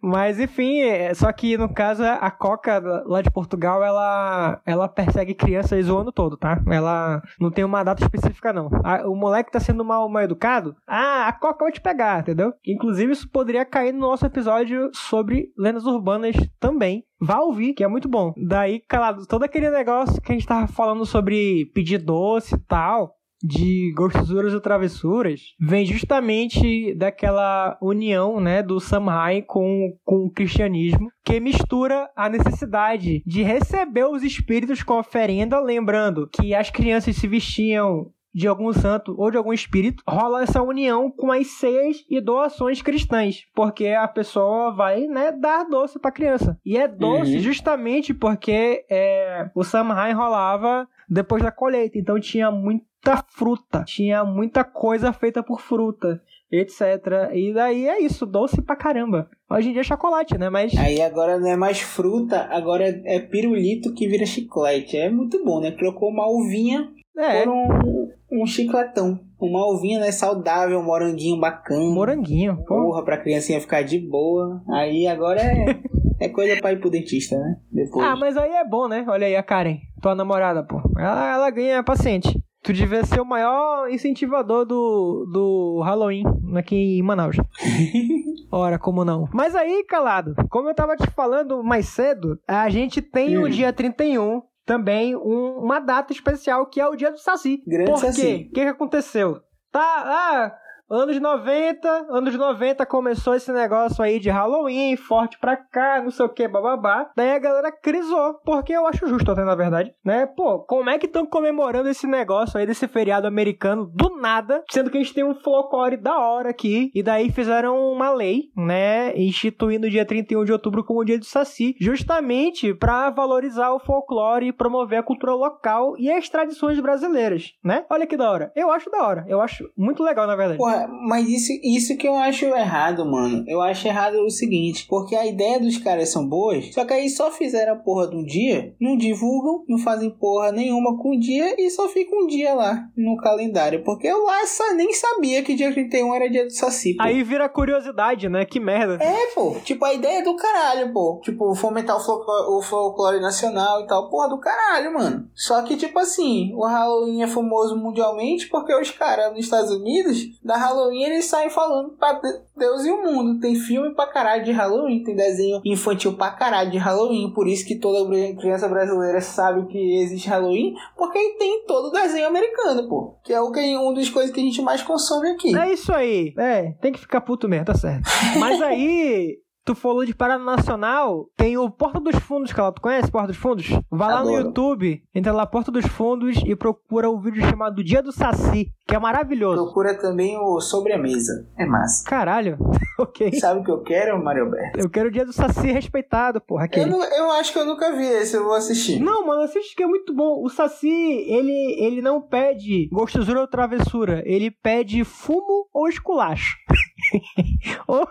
[0.00, 5.34] Mas enfim, é- só que no caso a Coca lá de Portugal, ela ela persegue
[5.34, 6.60] crianças o ano todo, tá?
[6.70, 8.68] Ela não tem uma data específica não.
[8.84, 12.52] A- o moleque tá sendo mal, mal educado, ah, a Coca vai te pegar, entendeu?
[12.66, 17.04] Inclusive isso poderia cair no nosso episódio sobre lendas urbanas também.
[17.20, 18.34] Vá ouvir, que é muito bom.
[18.36, 23.14] Daí, calado, todo aquele negócio que a gente tava falando sobre pedir doce e tal,
[23.46, 31.10] de gostosuras ou travessuras vem justamente daquela união, né, do Samhain com, com o cristianismo,
[31.22, 37.28] que mistura a necessidade de receber os espíritos com oferenda, lembrando que as crianças se
[37.28, 42.20] vestiam de algum santo ou de algum espírito, rola essa união com as ceias e
[42.20, 46.58] doações cristãs, porque a pessoa vai, né, dar doce para criança.
[46.66, 47.40] E é doce Uhum.
[47.40, 52.84] justamente porque é, o Samhain rolava depois da colheita, então tinha muita
[53.28, 57.32] fruta, tinha muita coisa feita por fruta, etc.
[57.32, 59.28] E daí é isso, doce pra caramba.
[59.50, 60.48] Hoje em dia é chocolate, né?
[60.50, 64.96] Mas Aí agora não é mais fruta, agora é pirulito que vira chiclete.
[64.96, 65.70] É muito bom, né?
[65.70, 68.08] Trocou uma uvinha é, por um,
[68.42, 69.20] um chicletão.
[69.40, 70.10] Uma uvinha, né?
[70.10, 71.80] Saudável, um moranguinho bacana.
[71.80, 72.56] moranguinho.
[72.66, 72.82] Pô.
[72.82, 74.62] Porra, pra criancinha ficar de boa.
[74.70, 75.80] Aí agora é,
[76.20, 77.56] é coisa pra ir pro dentista, né?
[77.70, 78.04] Depois.
[78.06, 79.04] Ah, mas aí é bom, né?
[79.08, 80.80] Olha aí a Karen, tua namorada, pô.
[80.98, 82.42] Ela, ela ganha paciente.
[82.64, 86.24] Tu devia ser o maior incentivador do, do Halloween
[86.56, 87.36] aqui em Manaus.
[88.50, 89.28] Ora, como não?
[89.34, 93.72] Mas aí, calado, como eu tava te falando mais cedo, a gente tem o dia
[93.72, 97.62] 31 também um- uma data especial que é o dia do Saci.
[97.66, 98.20] Grande Por Saci.
[98.22, 98.46] quê?
[98.50, 99.40] O que, que aconteceu?
[99.70, 100.52] Tá, ah,
[100.94, 106.26] anos 90, anos 90 começou esse negócio aí de Halloween, forte pra cá, não sei
[106.26, 107.10] o que, bababá.
[107.16, 110.26] Daí a galera crisou, porque eu acho justo até na verdade, né?
[110.26, 114.90] Pô, como é que estão comemorando esse negócio aí desse feriado americano do nada, sendo
[114.90, 119.16] que a gente tem um folclore da hora aqui, e daí fizeram uma lei, né,
[119.16, 123.80] instituindo o dia 31 de outubro como o dia do Saci, justamente pra valorizar o
[123.80, 127.84] folclore e promover a cultura local e as tradições brasileiras, né?
[127.90, 128.52] Olha que da hora.
[128.54, 129.24] Eu acho da hora.
[129.28, 130.58] Eu acho muito legal, na verdade.
[130.58, 133.44] Porra, mas isso, isso que eu acho errado, mano.
[133.46, 137.08] Eu acho errado o seguinte, porque a ideia dos caras são boas, só que aí
[137.08, 141.54] só fizeram a porra do dia, não divulgam, não fazem porra nenhuma com o dia
[141.58, 143.82] e só fica um dia lá no calendário.
[143.84, 147.02] Porque eu lá só nem sabia que dia 31 era dia do Saci, pô.
[147.02, 148.44] Aí vira curiosidade, né?
[148.44, 149.02] Que merda.
[149.02, 149.56] É, pô.
[149.64, 151.20] Tipo, a ideia é do caralho, pô.
[151.22, 154.08] Tipo, fomentar o folclore, o folclore nacional e tal.
[154.10, 155.28] Porra, do caralho, mano.
[155.34, 160.40] Só que, tipo assim, o Halloween é famoso mundialmente porque os caras nos Estados Unidos,
[160.42, 163.40] da Halloween, eles saem falando pra de- Deus e o mundo.
[163.40, 167.32] Tem filme pra caralho de Halloween, tem desenho infantil pra caralho de Halloween.
[167.34, 168.08] Por isso que toda
[168.40, 173.16] criança brasileira sabe que existe Halloween, porque tem todo o desenho americano, pô.
[173.24, 175.56] Que é o que uma das coisas que a gente mais consome aqui.
[175.56, 176.32] É isso aí.
[176.38, 178.04] É, tem que ficar puto mesmo, tá certo.
[178.38, 179.38] Mas aí.
[179.64, 183.36] Tu falou de parada nacional, tem o Porta dos Fundos, que tu conhece Porta dos
[183.36, 183.66] Fundos?
[183.90, 184.46] Vai lá no Adoro.
[184.48, 188.94] YouTube, entra lá Porta dos Fundos e procura o vídeo chamado Dia do Saci, que
[188.94, 189.62] é maravilhoso.
[189.64, 191.48] Procura também o Sobre a Mesa.
[191.58, 192.04] É massa.
[192.08, 192.58] Caralho,
[192.98, 193.32] ok.
[193.40, 194.78] Sabe o que eu quero, Mario Alberto?
[194.78, 197.92] Eu quero o Dia do Saci respeitado, porra, Eu, não- eu acho que eu nunca
[197.92, 199.00] vi esse, eu vou assistir.
[199.00, 200.42] Não, mano, assiste que é muito bom.
[200.44, 204.22] O Saci, ele, ele não pede gostosura ou travessura.
[204.26, 206.56] Ele pede fumo ou esculacho.
[207.86, 208.06] Ou,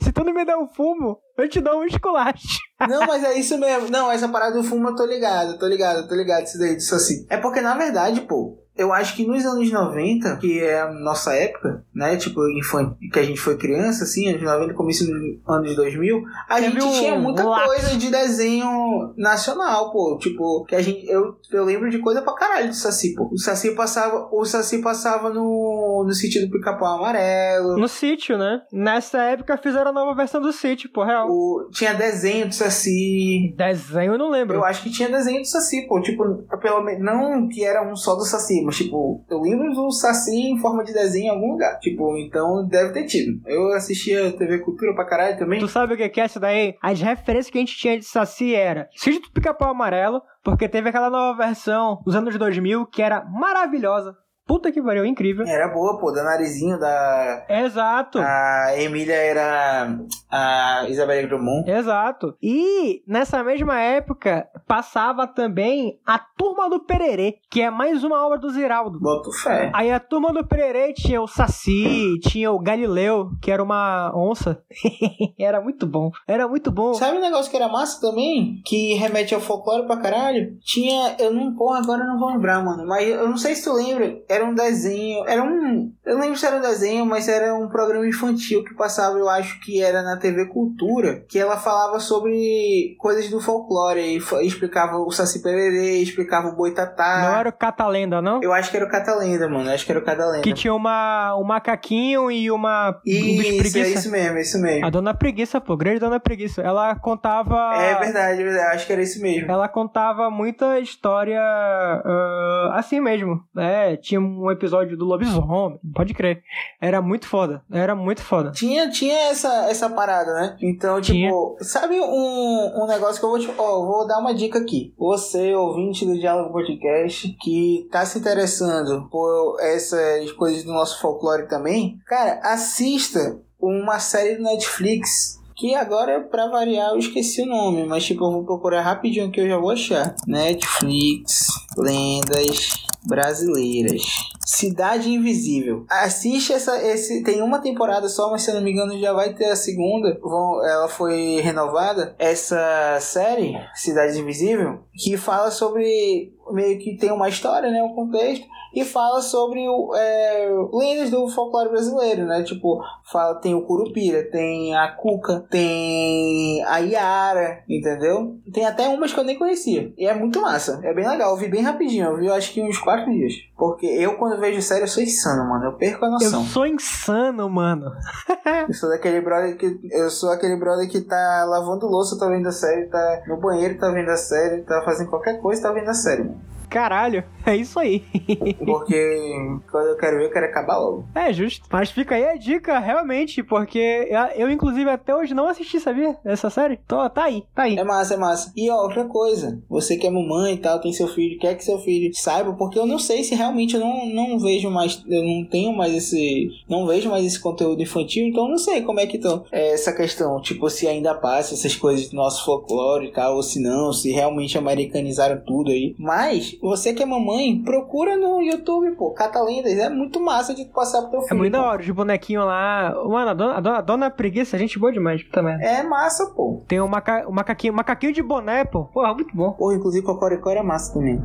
[0.00, 2.58] se tu não me der um fumo, eu te dou um esculacho.
[2.88, 3.90] Não, mas é isso mesmo.
[3.90, 6.94] Não, essa parada do fumo eu tô ligado, tô ligado, tô ligado isso daí, disso
[6.94, 7.26] assim.
[7.28, 11.34] É porque, na verdade, pô, eu acho que nos anos 90, que é a nossa
[11.34, 15.14] época, né, tipo, infan- que a gente foi criança, assim, anos 90, começo dos
[15.48, 17.66] anos 2000, a Teve gente um tinha muita lapso.
[17.66, 20.18] coisa de desenho nacional, pô.
[20.18, 23.28] Tipo, que a gente, eu, eu lembro de coisa pra caralho do Saci, pô.
[23.32, 27.76] O Saci passava, o Saci passava no, no sentido do pica-pau amarelo.
[27.78, 28.60] No sítio, né?
[28.72, 31.28] Nessa época fizeram a nova versão do sítio, pô, real.
[31.30, 33.54] O, tinha desenho do Saci.
[33.56, 34.56] Desenho eu não lembro.
[34.56, 36.00] Eu acho que tinha desenho do Saci, pô.
[36.00, 37.04] Tipo, pelo menos.
[37.04, 40.84] Não que era um só do Saci, mas tipo, eu lembro do Saci em forma
[40.84, 41.78] de desenho em algum lugar.
[41.78, 43.40] Tipo, então deve ter tido.
[43.46, 45.60] Eu assistia TV Cultura pra caralho também.
[45.60, 46.74] Tu sabe o que é isso daí?
[46.82, 50.88] As referências que a gente tinha de Saci era Sítio do Pica-Pau Amarelo, porque teve
[50.88, 54.16] aquela nova versão dos anos 2000 que era maravilhosa.
[54.46, 55.44] Puta que pariu, incrível.
[55.44, 57.44] Era boa, pô, da narizinho da.
[57.48, 58.20] Exato.
[58.20, 59.98] A Emília era
[60.30, 61.68] a Isabelle Drummond.
[61.68, 62.36] Exato.
[62.40, 68.38] E nessa mesma época passava também a Turma do Pererê, que é mais uma obra
[68.38, 69.00] do Ziraldo.
[69.00, 69.70] Boto fé.
[69.74, 74.62] Aí a Turma do Pererê tinha o Saci, tinha o Galileu, que era uma onça.
[75.36, 76.12] era muito bom.
[76.26, 76.94] Era muito bom.
[76.94, 78.62] Sabe um negócio que era massa também?
[78.64, 80.56] Que remete ao folclore pra caralho?
[80.60, 81.16] Tinha.
[81.18, 81.54] Eu não.
[81.56, 82.86] Porra, agora eu não vou lembrar, mano.
[82.86, 84.16] Mas eu não sei se tu lembra.
[84.36, 85.26] Era um desenho.
[85.26, 85.92] Era um.
[86.04, 89.28] Eu não lembro se era um desenho, mas era um programa infantil que passava, eu
[89.28, 91.24] acho que era na TV Cultura.
[91.28, 94.00] Que ela falava sobre coisas do folclore.
[94.00, 97.22] E explicava o Saci Pererê, explicava o Boitatá.
[97.22, 98.42] Não era o Catalenda, não?
[98.42, 99.70] Eu acho que era o Catalenda, mano.
[99.70, 100.42] Eu acho que era o Catalenda.
[100.42, 103.80] Que tinha uma, um macaquinho e uma um Isso, é preguiça.
[103.80, 104.86] isso mesmo, é isso mesmo.
[104.86, 106.62] A Dona Preguiça, pô, grande Dona Preguiça.
[106.62, 107.74] Ela contava.
[107.74, 108.76] É verdade, é verdade.
[108.76, 109.50] Acho que era isso mesmo.
[109.50, 113.40] Ela contava muita história ah, assim mesmo.
[113.56, 116.42] É, tinha um episódio do lobisomem, pode crer.
[116.80, 118.50] Era muito foda, era muito foda.
[118.50, 120.56] Tinha, tinha essa, essa parada, né?
[120.60, 121.32] Então, tipo, Tinha.
[121.60, 123.48] sabe um, um negócio que eu vou te.
[123.56, 124.94] Ó, vou dar uma dica aqui.
[124.98, 131.48] Você, ouvinte do Diálogo Podcast, que tá se interessando por essas coisas do nosso folclore
[131.48, 135.36] também, cara, assista uma série do Netflix.
[135.58, 139.40] Que agora, pra variar, eu esqueci o nome, mas tipo, eu vou procurar rapidinho que
[139.40, 140.14] eu já vou achar.
[140.26, 141.46] Netflix,
[141.78, 144.02] lendas brasileiras.
[144.44, 145.84] Cidade Invisível.
[145.90, 146.80] Assiste essa.
[146.82, 149.56] Esse, tem uma temporada só, mas se eu não me engano já vai ter a
[149.56, 150.18] segunda.
[150.22, 152.14] Vão, ela foi renovada.
[152.18, 156.32] Essa série, Cidade Invisível, que fala sobre.
[156.50, 157.82] Meio que tem uma história, né?
[157.82, 158.46] Um contexto.
[158.74, 162.42] E fala sobre o, é, lendas do folclore brasileiro, né?
[162.42, 168.36] Tipo, fala, tem o Curupira, tem a Cuca, tem a Iara, entendeu?
[168.52, 169.92] Tem até umas que eu nem conhecia.
[169.96, 170.78] E é muito massa.
[170.82, 171.30] É bem legal.
[171.30, 172.04] Eu vi bem rapidinho.
[172.06, 173.32] Eu vi, eu acho que uns quatro dias.
[173.56, 175.64] Porque eu, quando vejo série, eu sou insano, mano.
[175.64, 176.44] Eu perco a Eu noção.
[176.44, 177.90] sou insano, mano.
[178.68, 179.78] Eu sou daquele brother que.
[179.90, 183.78] Eu sou aquele brother que tá lavando louça, tá vendo a série, tá no banheiro,
[183.78, 186.35] tá vendo a série, tá fazendo qualquer coisa, tá vendo a série, mano.
[186.68, 188.02] Caralho, é isso aí.
[188.64, 189.32] Porque
[189.70, 191.06] quando eu quero ver, eu quero acabar logo.
[191.14, 191.66] É justo.
[191.70, 196.16] Mas fica aí a dica, realmente, porque eu, inclusive, até hoje não assisti, sabia?
[196.24, 196.78] Essa série.
[196.88, 197.76] Tô, tá aí, tá aí.
[197.76, 198.52] É massa, é massa.
[198.56, 201.64] E ó, outra coisa, você que é mamãe e tal, tem seu filho, quer que
[201.64, 205.22] seu filho saiba, porque eu não sei se realmente eu não, não vejo mais, eu
[205.22, 209.00] não tenho mais esse, não vejo mais esse conteúdo infantil, então eu não sei como
[209.00, 213.06] é que estão é, essa questão, tipo, se ainda passa essas coisas do nosso folclore
[213.06, 215.94] e tal, ou se não, se realmente americanizaram tudo aí.
[215.98, 221.02] Mas, você que é mamãe, procura no YouTube, pô, Catalendas, é muito massa de passar
[221.02, 221.34] pro teu filho.
[221.34, 221.58] É muito pô.
[221.58, 222.94] da hora, de bonequinho lá.
[223.06, 225.56] Mano, a dona, a dona, a dona Preguiça, gente boa demais também.
[225.62, 226.62] É massa, pô.
[226.66, 228.84] Tem um maca, um macaquinho, macaquinho de boné, pô.
[228.84, 229.52] Porra, muito bom.
[229.52, 231.22] Porra, inclusive Cocoricó era massa também.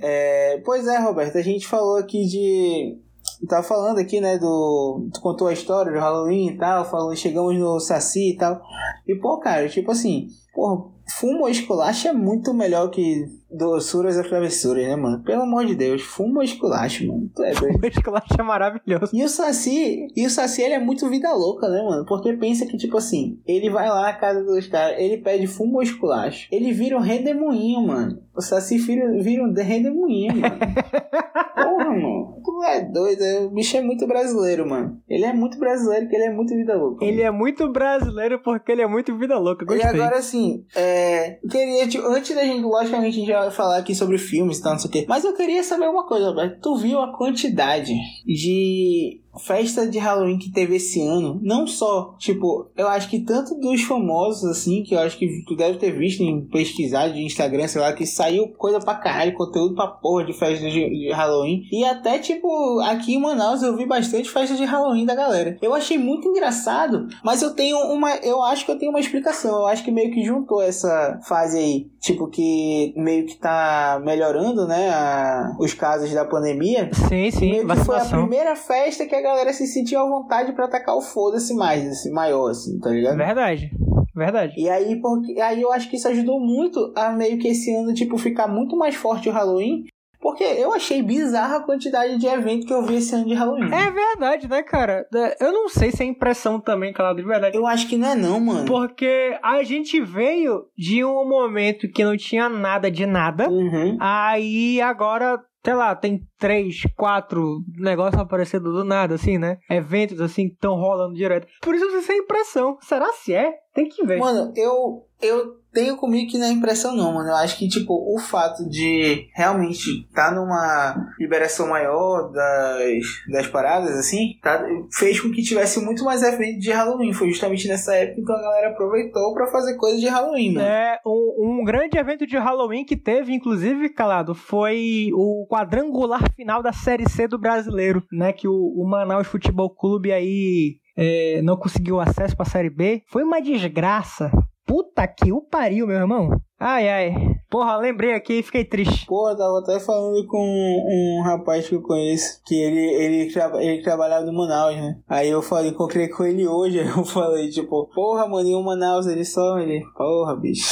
[0.00, 3.05] É, pois é, Roberto, a gente falou aqui de.
[3.48, 5.08] Tava falando aqui, né, do.
[5.12, 8.62] Tu contou a história do Halloween e tal, falou, chegamos no Saci e tal.
[9.06, 10.84] E, pô, cara, tipo assim, porra,
[11.18, 15.22] fumo esculacho é muito melhor que doçuras e travessuras, né, mano?
[15.22, 17.30] Pelo amor de Deus, fumo esculacho, mano.
[17.34, 17.78] Tu é doido.
[17.82, 19.10] O esculacho é maravilhoso.
[19.14, 22.04] E o Saci, e o Saci, ele é muito vida louca, né, mano?
[22.04, 25.80] Porque pensa que, tipo assim, ele vai lá na casa dos caras, ele pede fumo
[25.80, 26.48] esculacho.
[26.50, 28.18] Ele vira um redemoinho, mano.
[28.34, 30.58] O Saci vira, vira um redemoinho, mano.
[31.54, 32.35] Porra, mano.
[32.56, 33.22] Tu é doido.
[33.46, 34.98] O bicho é muito brasileiro, mano.
[35.06, 37.04] Ele é muito brasileiro porque ele é muito vida louca.
[37.04, 39.62] Ele é muito brasileiro porque ele é muito vida louca.
[39.64, 39.90] E Gostei.
[39.90, 43.94] agora, assim, é, queria, tipo, antes da gente, logicamente, a gente já vai falar aqui
[43.94, 45.04] sobre filmes e tal, não sei o quê.
[45.06, 46.58] Mas eu queria saber uma coisa, Roberto.
[46.62, 47.92] Tu viu a quantidade
[48.24, 51.38] de festa de Halloween que teve esse ano?
[51.42, 55.54] Não só, tipo, eu acho que tanto dos famosos, assim, que eu acho que tu
[55.56, 59.74] deve ter visto em pesquisar de Instagram, sei lá, que saiu coisa pra caralho, conteúdo
[59.74, 61.62] pra porra de festa de, Halloween.
[61.70, 65.56] E até, tipo, aqui em Manaus eu vi bastante festa de Halloween da galera.
[65.60, 68.16] Eu achei muito engraçado, mas eu tenho uma.
[68.16, 69.56] Eu acho que eu tenho uma explicação.
[69.60, 74.66] Eu acho que meio que juntou essa fase aí, tipo, que meio que tá melhorando,
[74.66, 74.86] né?
[74.90, 76.88] a- os casos da pandemia.
[77.08, 80.52] Sim, sim, Meio que foi a primeira festa que a galera se sentiu à vontade
[80.52, 83.16] pra atacar o foda-se mais, assim, maior, assim, tá ligado?
[83.16, 83.70] Verdade.
[84.14, 84.54] Verdade.
[84.56, 87.92] E aí, porque, aí eu acho que isso ajudou muito a meio que esse ano,
[87.92, 89.84] tipo, ficar muito mais forte o Halloween.
[90.18, 93.70] Porque eu achei bizarra a quantidade de evento que eu vi esse ano de Halloween.
[93.72, 95.06] É verdade, né, cara?
[95.38, 97.56] Eu não sei se é impressão também, claro, de verdade.
[97.56, 98.64] Eu acho que não é não, mano.
[98.64, 103.48] Porque a gente veio de um momento que não tinha nada de nada.
[103.48, 103.98] Uhum.
[104.00, 109.58] Aí agora, sei lá, tem três, quatro negócios aparecendo do nada, assim, né?
[109.68, 111.48] Eventos assim que estão rolando direto.
[111.60, 112.78] Por isso você tem impressão.
[112.80, 113.52] Será se é?
[113.74, 114.20] Tem que ver.
[114.20, 117.28] Mano, eu, eu tenho comigo que não é impressão não, mano.
[117.28, 123.90] Eu acho que, tipo, o fato de realmente tá numa liberação maior das, das paradas,
[123.98, 127.12] assim, tá, fez com que tivesse muito mais evento de Halloween.
[127.12, 130.66] Foi justamente nessa época então a galera aproveitou pra fazer coisa de Halloween, mano.
[130.66, 136.62] É, um, um grande evento de Halloween que teve, inclusive, calado, foi o quadrangular final
[136.62, 138.32] da Série C do brasileiro, né?
[138.32, 143.02] Que o, o Manaus Futebol Clube aí é, não conseguiu acesso pra Série B.
[143.08, 144.30] Foi uma desgraça.
[144.66, 146.30] Puta que o pariu, meu irmão.
[146.58, 147.14] Ai, ai.
[147.50, 149.06] Porra, lembrei aqui e fiquei triste.
[149.08, 153.62] Eu tava até falando com um, um rapaz que eu conheço, que ele, ele, traba-
[153.62, 154.98] ele trabalhava no Manaus, né?
[155.08, 158.62] Aí eu falei, encontrei com ele hoje, aí eu falei, tipo, porra, mano, e o
[158.62, 160.66] Manaus, ele só, ele, porra, bicho.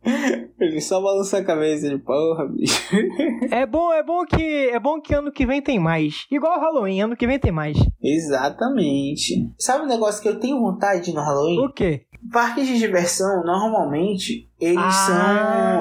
[0.60, 2.82] Ele só balança a cabeça, ele, porra, bicho.
[3.50, 6.24] É bom, é bom que é bom que ano que vem tem mais.
[6.30, 7.76] Igual o Halloween, ano que vem tem mais.
[8.02, 9.50] Exatamente.
[9.58, 11.58] Sabe um negócio que eu tenho vontade no Halloween?
[11.60, 12.02] O quê?
[12.32, 14.90] Parques de diversão, normalmente, eles Ah,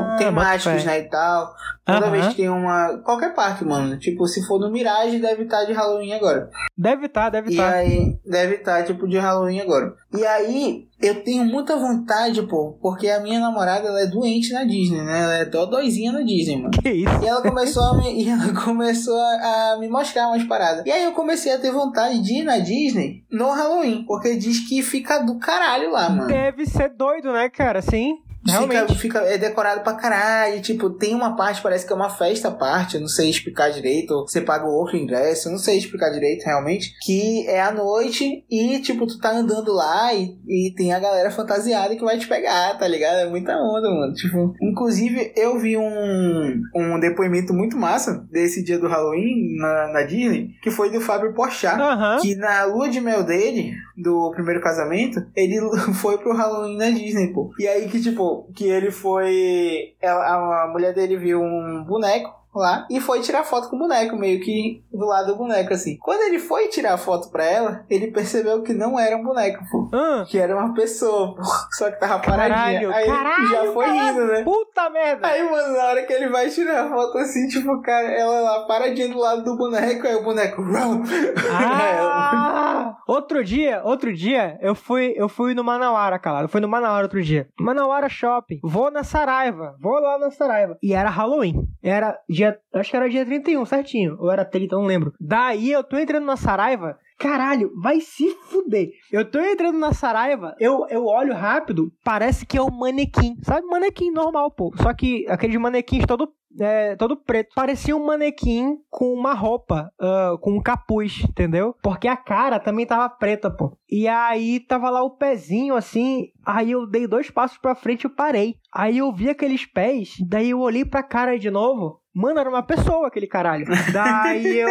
[0.07, 1.53] são temáticos, né, e tal.
[1.85, 2.97] Toda vez que tem uma...
[2.97, 3.97] Qualquer parque, mano.
[3.97, 6.49] Tipo, se for no Mirage, deve estar de Halloween agora.
[6.77, 7.73] Deve estar, deve E estar.
[7.73, 9.93] aí, deve estar, tipo, de Halloween agora.
[10.13, 14.65] E aí, eu tenho muita vontade, pô, porque a minha namorada, ela é doente na
[14.65, 15.23] Disney, né?
[15.23, 16.71] Ela é dodóizinha na Disney, mano.
[16.71, 17.23] Que isso?
[17.23, 20.85] E ela começou a me, e ela começou a me mostrar umas paradas.
[20.85, 24.67] E aí eu comecei a ter vontade de ir na Disney no Halloween, porque diz
[24.67, 26.27] que fica do caralho lá, mano.
[26.27, 27.81] Deve ser doido, né, cara?
[27.81, 28.17] Sim.
[28.47, 28.95] Fica, Realmente.
[28.97, 30.61] fica, é decorado pra caralho.
[30.61, 32.95] Tipo, tem uma parte, parece que é uma festa à parte.
[32.95, 34.11] Eu não sei explicar direito.
[34.11, 35.47] Ou você paga o outro ingresso.
[35.47, 36.93] Eu não sei explicar direito, realmente.
[37.05, 41.29] Que é à noite e, tipo, tu tá andando lá e, e tem a galera
[41.31, 43.17] fantasiada que vai te pegar, tá ligado?
[43.17, 44.13] É muita onda, mano.
[44.13, 50.01] Tipo, inclusive, eu vi um, um depoimento muito massa desse dia do Halloween na, na
[50.03, 51.79] Disney, que foi do Fábio Porchat.
[51.79, 52.17] Aham.
[52.21, 55.59] Que na lua de mel dele, do primeiro casamento, ele
[55.95, 57.51] foi pro Halloween na Disney, pô.
[57.59, 59.95] E aí que, tipo, que ele foi.
[60.03, 64.39] A, mulher dele viu um boneco lá e foi tirar foto com o boneco, meio
[64.41, 65.97] que do lado do boneco, assim.
[65.97, 69.63] Quando ele foi tirar a foto pra ela, ele percebeu que não era um boneco,
[69.71, 69.89] pô.
[69.93, 71.43] Ah, Que era uma pessoa, pô.
[71.71, 72.89] Só que tava paradinha.
[72.89, 74.43] Caralho, aí caralho, já foi rindo, né?
[74.43, 75.27] puta merda!
[75.27, 78.65] Aí, mano, na hora que ele vai tirar a foto assim, tipo, cara, ela lá
[78.67, 80.61] paradinha do lado do boneco, aí o boneco.
[80.61, 81.01] "Rau".
[81.51, 82.95] Ah!
[83.07, 86.45] outro dia, outro dia, eu fui, eu fui no Manauara, cara.
[86.45, 87.47] Eu fui no Manauara outro dia.
[87.59, 88.59] Manauara Shopping.
[88.63, 89.75] Vou na Saraiva.
[89.81, 90.77] Vou lá na Saraiva.
[90.81, 91.67] E era Halloween.
[91.81, 94.17] Era dia, acho que era dia 31, certinho.
[94.19, 95.13] Ou era 30, não lembro.
[95.19, 96.97] Daí eu tô entrando na Saraiva.
[97.17, 98.91] Caralho, vai se fuder.
[99.11, 103.35] Eu tô entrando na Saraiva, eu, eu olho rápido, parece que é um manequim.
[103.41, 104.71] Sabe, manequim normal, pô.
[104.77, 107.53] Só que aqueles manequins todo é, todo preto.
[107.55, 111.75] Parecia um manequim com uma roupa, ah, com um capuz, entendeu?
[111.81, 113.77] Porque a cara também tava preta, pô.
[113.89, 116.27] E aí tava lá o pezinho assim.
[116.45, 118.55] Aí eu dei dois passos pra frente e parei.
[118.73, 122.01] Aí eu vi aqueles pés, daí eu olhei pra cara de novo.
[122.13, 123.65] Mano, era uma pessoa aquele caralho.
[123.93, 124.69] Daí eu.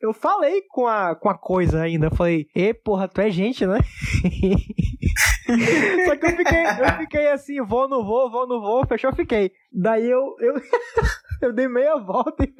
[0.00, 2.06] Eu falei com a, com a coisa ainda.
[2.06, 3.80] Eu falei, e porra, tu é gente, né?
[6.06, 9.50] Só que eu fiquei, eu fiquei assim, vou, não vou, vou, não vou, fechou, fiquei.
[9.72, 10.54] Daí eu, eu,
[11.42, 12.54] eu dei meia volta e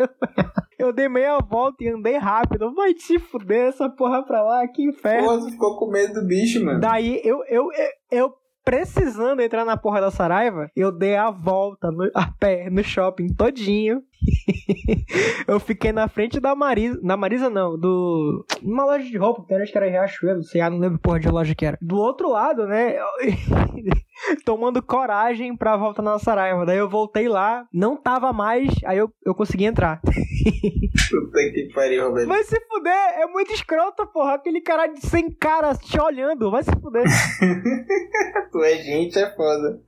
[0.78, 2.74] eu dei meia volta e andei rápido.
[2.74, 5.28] Vai te fuder essa porra pra lá, que inferno.
[5.28, 6.80] Pô, você ficou com medo do bicho, mano.
[6.80, 8.34] Daí eu, eu, eu, eu
[8.64, 13.34] precisando entrar na porra da Saraiva, eu dei a volta no, a pé no shopping
[13.34, 14.02] todinho.
[15.46, 16.98] eu fiquei na frente da Marisa.
[17.02, 18.44] Na Marisa, não, do.
[18.62, 21.28] Uma loja de roupa, que acho que era Riachuelo, sei lá, não lembro porra de
[21.28, 21.78] loja que era.
[21.80, 22.96] Do outro lado, né?
[24.44, 26.66] tomando coragem pra voltar na Saraiva.
[26.66, 30.00] Daí eu voltei lá, não tava mais, aí eu, eu consegui entrar.
[30.00, 32.28] Puta que pariu, velho.
[32.28, 34.34] Vai se fuder, é muito escroto, porra.
[34.34, 37.04] Aquele cara de sem cara te olhando, vai se fuder.
[38.52, 39.80] tu é gente, é foda.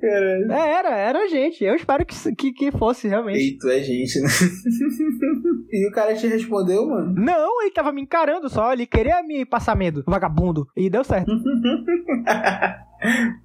[0.00, 0.52] Caralho.
[0.52, 1.64] É, era, era gente.
[1.64, 3.17] Eu espero que, que, que fosse realmente.
[3.40, 4.28] E tu é gente, né?
[5.70, 7.14] e o cara te respondeu, mano?
[7.14, 10.66] Não, ele tava me encarando só, ele queria me passar medo, vagabundo.
[10.76, 11.30] E deu certo.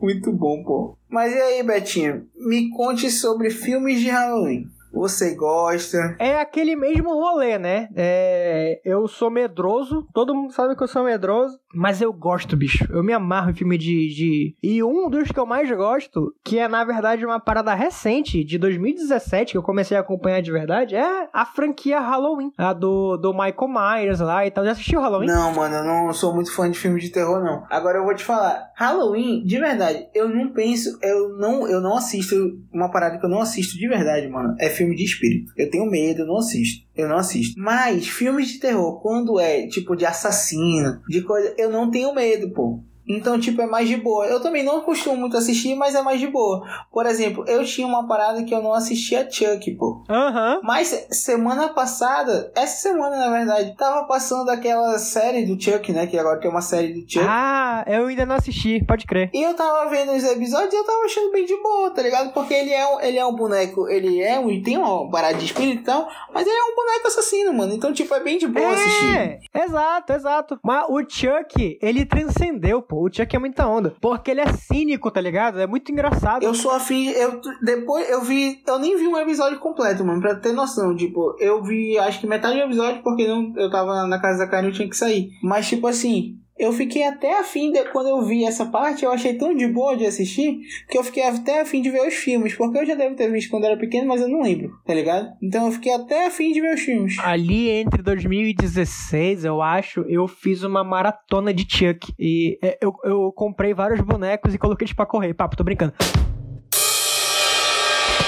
[0.01, 0.97] Muito bom, pô.
[1.09, 2.26] Mas e aí, Betinho?
[2.36, 4.65] Me conte sobre filmes de Halloween.
[4.94, 6.16] Você gosta?
[6.20, 7.89] É aquele mesmo rolê, né?
[7.96, 8.80] É...
[8.86, 12.86] Eu sou medroso, todo mundo sabe que eu sou medroso, mas eu gosto, bicho.
[12.91, 14.56] Eu me amarro em filme de, de.
[14.62, 18.58] E um dos que eu mais gosto, que é na verdade uma parada recente, de
[18.58, 22.52] 2017, que eu comecei a acompanhar de verdade, é a franquia Halloween.
[22.58, 24.64] A do, do Michael Myers lá e tal.
[24.64, 25.28] Já assistiu Halloween?
[25.28, 27.66] Não, mano, eu não sou muito fã de filme de terror, não.
[27.70, 31.98] Agora eu vou te falar, Halloween, de verdade, eu não penso, eu não, eu não
[31.98, 32.36] assisto
[32.72, 34.56] uma parada que eu não assisto de verdade, mano.
[34.60, 35.51] É filme de espírito.
[35.55, 36.86] Eu tenho medo, eu não assisto.
[36.95, 37.59] Eu não assisto.
[37.59, 42.49] Mas filmes de terror, quando é tipo de assassino, de coisa, eu não tenho medo,
[42.51, 42.79] pô.
[43.08, 44.26] Então, tipo, é mais de boa.
[44.26, 46.64] Eu também não costumo muito assistir, mas é mais de boa.
[46.91, 50.04] Por exemplo, eu tinha uma parada que eu não assistia Chuck, pô.
[50.10, 50.56] Aham.
[50.56, 50.62] Uhum.
[50.64, 56.08] Mas semana passada, essa semana na verdade, tava passando aquela série do Chuck, né?
[56.08, 57.26] Que agora tem uma série do Chuck.
[57.28, 59.30] Ah, eu ainda não assisti, pode crer.
[59.34, 62.32] E eu tava vendo os episódios e eu tava achando bem de boa, tá ligado?
[62.34, 64.62] Porque ele é um, ele é um boneco, ele é um.
[64.62, 67.74] tem uma parada de espírito e tal, mas ele é um boneco assassino, mano.
[67.74, 69.39] Então, tipo, é bem de boa é, assistir.
[69.54, 70.60] Exato, exato.
[70.64, 73.06] Mas o Chuck, ele transcendeu, pô pô.
[73.06, 73.96] O Chuck é muita onda.
[74.00, 75.60] Porque ele é cínico, tá ligado?
[75.60, 76.44] É muito engraçado.
[76.44, 77.10] Eu sou afim.
[77.10, 78.62] Eu, depois eu vi.
[78.66, 80.96] Eu nem vi um episódio completo, mano, pra ter noção.
[80.96, 84.48] Tipo, eu vi acho que metade do episódio porque não, eu tava na casa da
[84.48, 85.32] Karen e tinha que sair.
[85.41, 89.36] Mas, tipo assim, eu fiquei até afim de quando eu vi essa parte, eu achei
[89.36, 92.78] tão de boa de assistir que eu fiquei até afim de ver os filmes, porque
[92.78, 95.30] eu já devo ter visto quando era pequeno, mas eu não lembro, tá ligado?
[95.41, 97.18] Então eu fiquei até afim de ver os filmes.
[97.20, 103.32] Ali entre 2016, eu acho, eu fiz uma maratona de Chuck e é, eu, eu
[103.32, 105.34] comprei vários bonecos e coloquei eles pra correr.
[105.34, 105.93] Papo, tô brincando.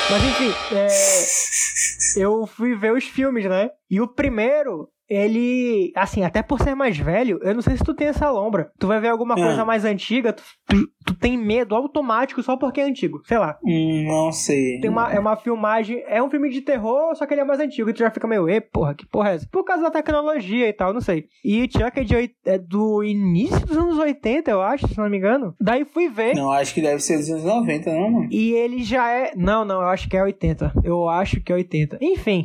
[0.09, 0.87] Mas enfim, é,
[2.21, 3.69] eu fui ver os filmes, né?
[3.89, 7.93] E o primeiro ele, assim, até por ser mais velho, eu não sei se tu
[7.93, 8.71] tem essa lombra.
[8.79, 9.43] Tu vai ver alguma é.
[9.43, 13.57] coisa mais antiga, tu, tu, tu, tem medo automático só porque é antigo, sei lá.
[13.63, 14.79] Hum, não sei.
[14.79, 17.59] Tem uma, é uma filmagem, é um filme de terror, só que ele é mais
[17.59, 19.47] antigo, e tu já fica meio, e porra, que porra é essa?
[19.51, 21.25] Por causa da tecnologia e tal, não sei.
[21.43, 25.17] E Chuck é, de, é do início dos anos 80, eu acho, se não me
[25.17, 25.55] engano.
[25.59, 26.35] Daí fui ver.
[26.35, 28.27] Não, acho que deve ser dos anos 90, não, mano.
[28.31, 29.33] E ele já é.
[29.35, 30.73] Não, não, eu acho que é 80.
[30.83, 31.99] Eu acho que é 80.
[32.01, 32.43] Enfim.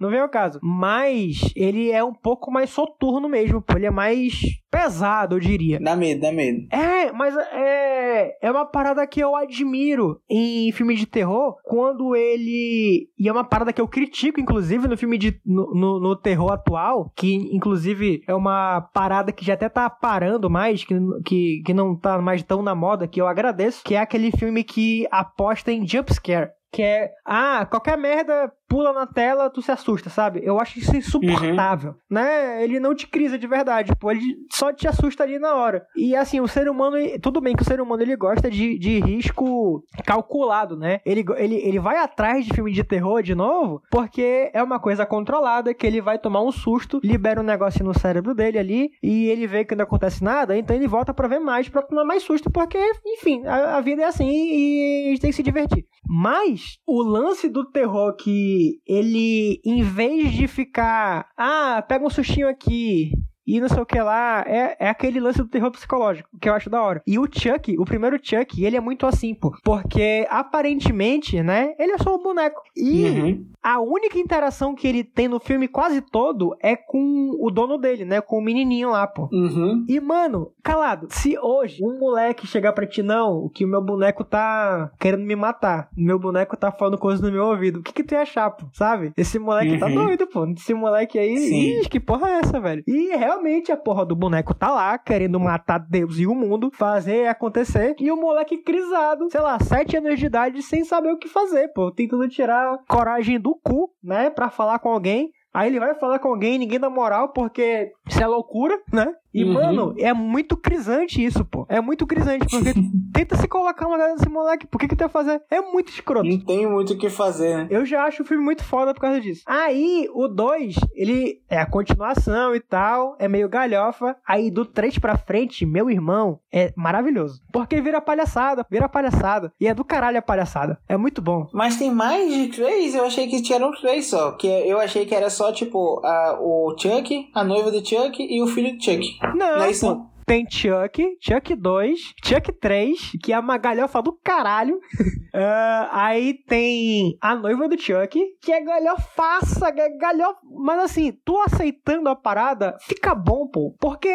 [0.00, 0.58] Não vem ao caso.
[0.62, 3.76] Mas ele é um pouco mais soturno mesmo, pô.
[3.76, 4.32] Ele é mais
[4.70, 5.78] pesado, eu diria.
[5.78, 6.66] Dá medo, dá medo.
[6.72, 13.08] É, mas é, é uma parada que eu admiro em filmes de terror, quando ele...
[13.18, 15.38] E é uma parada que eu critico, inclusive, no filme de...
[15.44, 20.48] no, no, no terror atual, que inclusive é uma parada que já até tá parando
[20.48, 20.94] mais, que,
[21.26, 24.64] que, que não tá mais tão na moda, que eu agradeço, que é aquele filme
[24.64, 30.08] que aposta em jumpscare que é, ah, qualquer merda pula na tela, tu se assusta,
[30.08, 30.40] sabe?
[30.44, 31.96] Eu acho isso insuportável, uhum.
[32.08, 32.62] né?
[32.62, 35.84] Ele não te crisa de verdade, pô, ele só te assusta ali na hora.
[35.96, 39.00] E assim, o ser humano, tudo bem que o ser humano ele gosta de, de
[39.00, 41.00] risco calculado, né?
[41.04, 45.04] Ele, ele, ele vai atrás de filme de terror de novo, porque é uma coisa
[45.04, 49.26] controlada, que ele vai tomar um susto, libera um negócio no cérebro dele ali, e
[49.26, 52.22] ele vê que não acontece nada, então ele volta para ver mais, pra tomar mais
[52.22, 55.84] susto, porque, enfim, a, a vida é assim e a gente tem que se divertir.
[56.08, 62.48] Mas o lance do terror que ele, em vez de ficar, ah, pega um sustinho
[62.48, 63.12] aqui,
[63.50, 64.44] e não sei o que lá.
[64.46, 67.02] É, é aquele lance do terror psicológico, que eu acho da hora.
[67.06, 69.52] E o Chuck, o primeiro Chuck, ele é muito assim, pô.
[69.64, 72.62] Porque aparentemente, né, ele é só um boneco.
[72.76, 73.46] E uhum.
[73.62, 78.04] a única interação que ele tem no filme quase todo é com o dono dele,
[78.04, 78.20] né?
[78.20, 79.28] Com o menininho lá, pô.
[79.32, 79.84] Uhum.
[79.88, 84.24] E, mano, calado, se hoje um moleque chegar pra ti, não, que o meu boneco
[84.24, 88.04] tá querendo me matar, meu boneco tá falando coisas no meu ouvido, o que que
[88.04, 88.66] tu ia achar, pô?
[88.72, 89.12] Sabe?
[89.16, 89.94] Esse moleque tá uhum.
[89.94, 90.46] tá doido, pô.
[90.46, 92.84] Esse moleque aí, ixi, que porra é essa, velho?
[92.86, 96.70] E realmente realmente a porra do boneco tá lá, querendo matar Deus e o mundo,
[96.74, 101.18] fazer acontecer, e o moleque crisado, sei lá, sete anos de idade, sem saber o
[101.18, 105.30] que fazer, pô, tentando tirar coragem do cu, né, pra falar com alguém.
[105.52, 109.12] Aí ele vai falar com alguém, ninguém dá moral, porque isso é loucura, né?
[109.32, 109.52] E, Uhum.
[109.52, 111.64] mano, é muito crisante isso, pô.
[111.68, 112.72] É muito crisante, porque
[113.12, 115.40] tenta se colocar uma galera desse moleque, por que que tu ia fazer?
[115.50, 116.26] É muito escroto.
[116.28, 117.66] Não tem muito o que fazer, né?
[117.70, 119.42] Eu já acho o filme muito foda por causa disso.
[119.46, 124.16] Aí, o 2, ele é a continuação e tal, é meio galhofa.
[124.26, 127.40] Aí, do 3 pra frente, meu irmão, é maravilhoso.
[127.52, 129.52] Porque vira palhaçada, vira palhaçada.
[129.60, 130.78] E é do caralho a palhaçada.
[130.88, 131.46] É muito bom.
[131.52, 132.94] Mas tem mais de três?
[132.94, 134.32] Eu achei que tinham três só.
[134.32, 138.42] Que eu achei que era só, tipo, a, o Chuck, a noiva do Chuck e
[138.42, 139.19] o filho do Chuck.
[139.22, 140.06] Não, Não é isso, pô.
[140.30, 144.78] Tem Chuck, Chuck 2, Chuck 3, que é uma galhofa do caralho.
[145.32, 150.40] Ah, aí tem a noiva do Chuck, que é galhofaça, é galhofa.
[150.42, 153.72] Mas assim, tu aceitando a parada, fica bom, pô.
[153.78, 154.08] Porque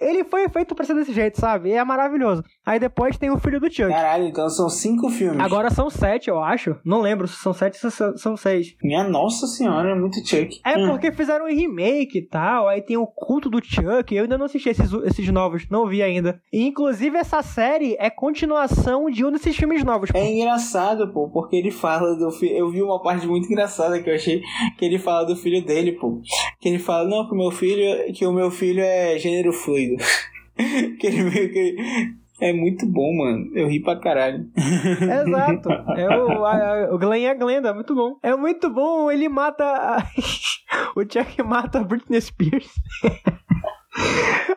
[0.00, 1.70] ele foi feito pra ser desse jeito, sabe?
[1.70, 2.42] É maravilhoso.
[2.66, 3.88] Aí depois tem o filho do Chuck.
[3.88, 5.38] Caralho, então são cinco filmes.
[5.38, 6.74] Agora são sete, eu acho.
[6.84, 8.74] Não lembro se são sete ou se são seis.
[8.82, 10.60] Minha nossa senhora, é muito Chuck.
[10.66, 10.88] É Hum.
[10.90, 14.46] porque fizeram um remake e tal, aí tem o culto do Chuck, eu ainda não
[14.46, 16.40] assisti esses, esses novos, não vi ainda.
[16.52, 20.10] E, inclusive essa série é continuação de um desses filmes novos.
[20.10, 20.18] pô.
[20.18, 22.56] É engraçado, pô, porque ele fala do filho.
[22.56, 24.42] Eu vi uma parte muito engraçada que eu achei
[24.76, 26.20] que ele fala do filho dele, pô.
[26.60, 29.96] Que ele fala, não, que o meu filho, que o meu filho é gênero fluido.
[30.98, 31.76] que ele meio que.
[32.40, 33.50] É muito bom, mano.
[33.52, 34.46] Eu ri pra caralho.
[34.56, 35.68] Exato.
[35.96, 38.14] É o, a, a- o Glenn é a Glenda, é muito bom.
[38.22, 39.64] É muito bom, ele mata.
[39.64, 40.06] a-
[40.94, 42.70] o Chuck mata a Britney Spears.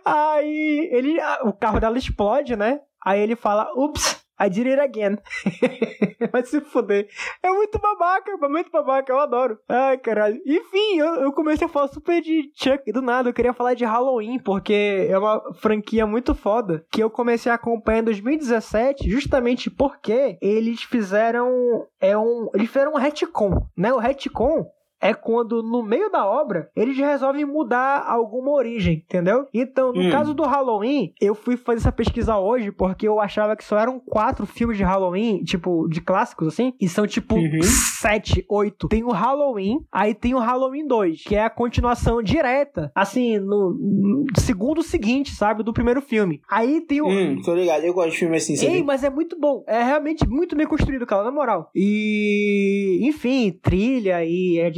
[0.06, 1.18] Aí ele.
[1.44, 2.80] O carro dela explode, né?
[3.04, 5.18] Aí ele fala, ups, I did it again.
[6.32, 7.08] Vai se fuder.
[7.44, 9.60] É muito babaca, é muito babaca, eu adoro.
[9.70, 10.42] Ai, caralho.
[10.46, 13.30] Enfim, eu, eu comecei a falar super de Chuck do nada.
[13.30, 16.84] Eu queria falar de Halloween, porque é uma franquia muito foda.
[16.92, 21.86] Que eu comecei a acompanhar em 2017, justamente porque eles fizeram.
[22.00, 23.94] É um, eles fizeram um retcon, né?
[23.94, 24.66] O retcon
[25.02, 29.48] é quando no meio da obra eles resolvem mudar alguma origem, entendeu?
[29.54, 30.10] Então, no Hum.
[30.12, 34.00] caso do Halloween, eu fui fazer essa pesquisa hoje porque eu achava que só eram
[34.00, 37.62] quatro filmes de Halloween, tipo, de clássicos assim, e são tipo Uhum.
[38.00, 38.88] sete, oito.
[38.88, 43.72] Tem o Halloween, aí tem o Halloween 2, que é a continuação direta, assim, no,
[43.74, 46.42] no segundo seguinte, sabe, do primeiro filme.
[46.50, 47.08] Aí tem o.
[47.08, 47.84] Hum, tô ligado.
[47.84, 49.64] Eu gosto de filme assim, Ei, mas é muito bom.
[49.68, 51.70] É realmente muito bem construído, cara, na moral.
[51.76, 54.70] E, enfim, trilha e a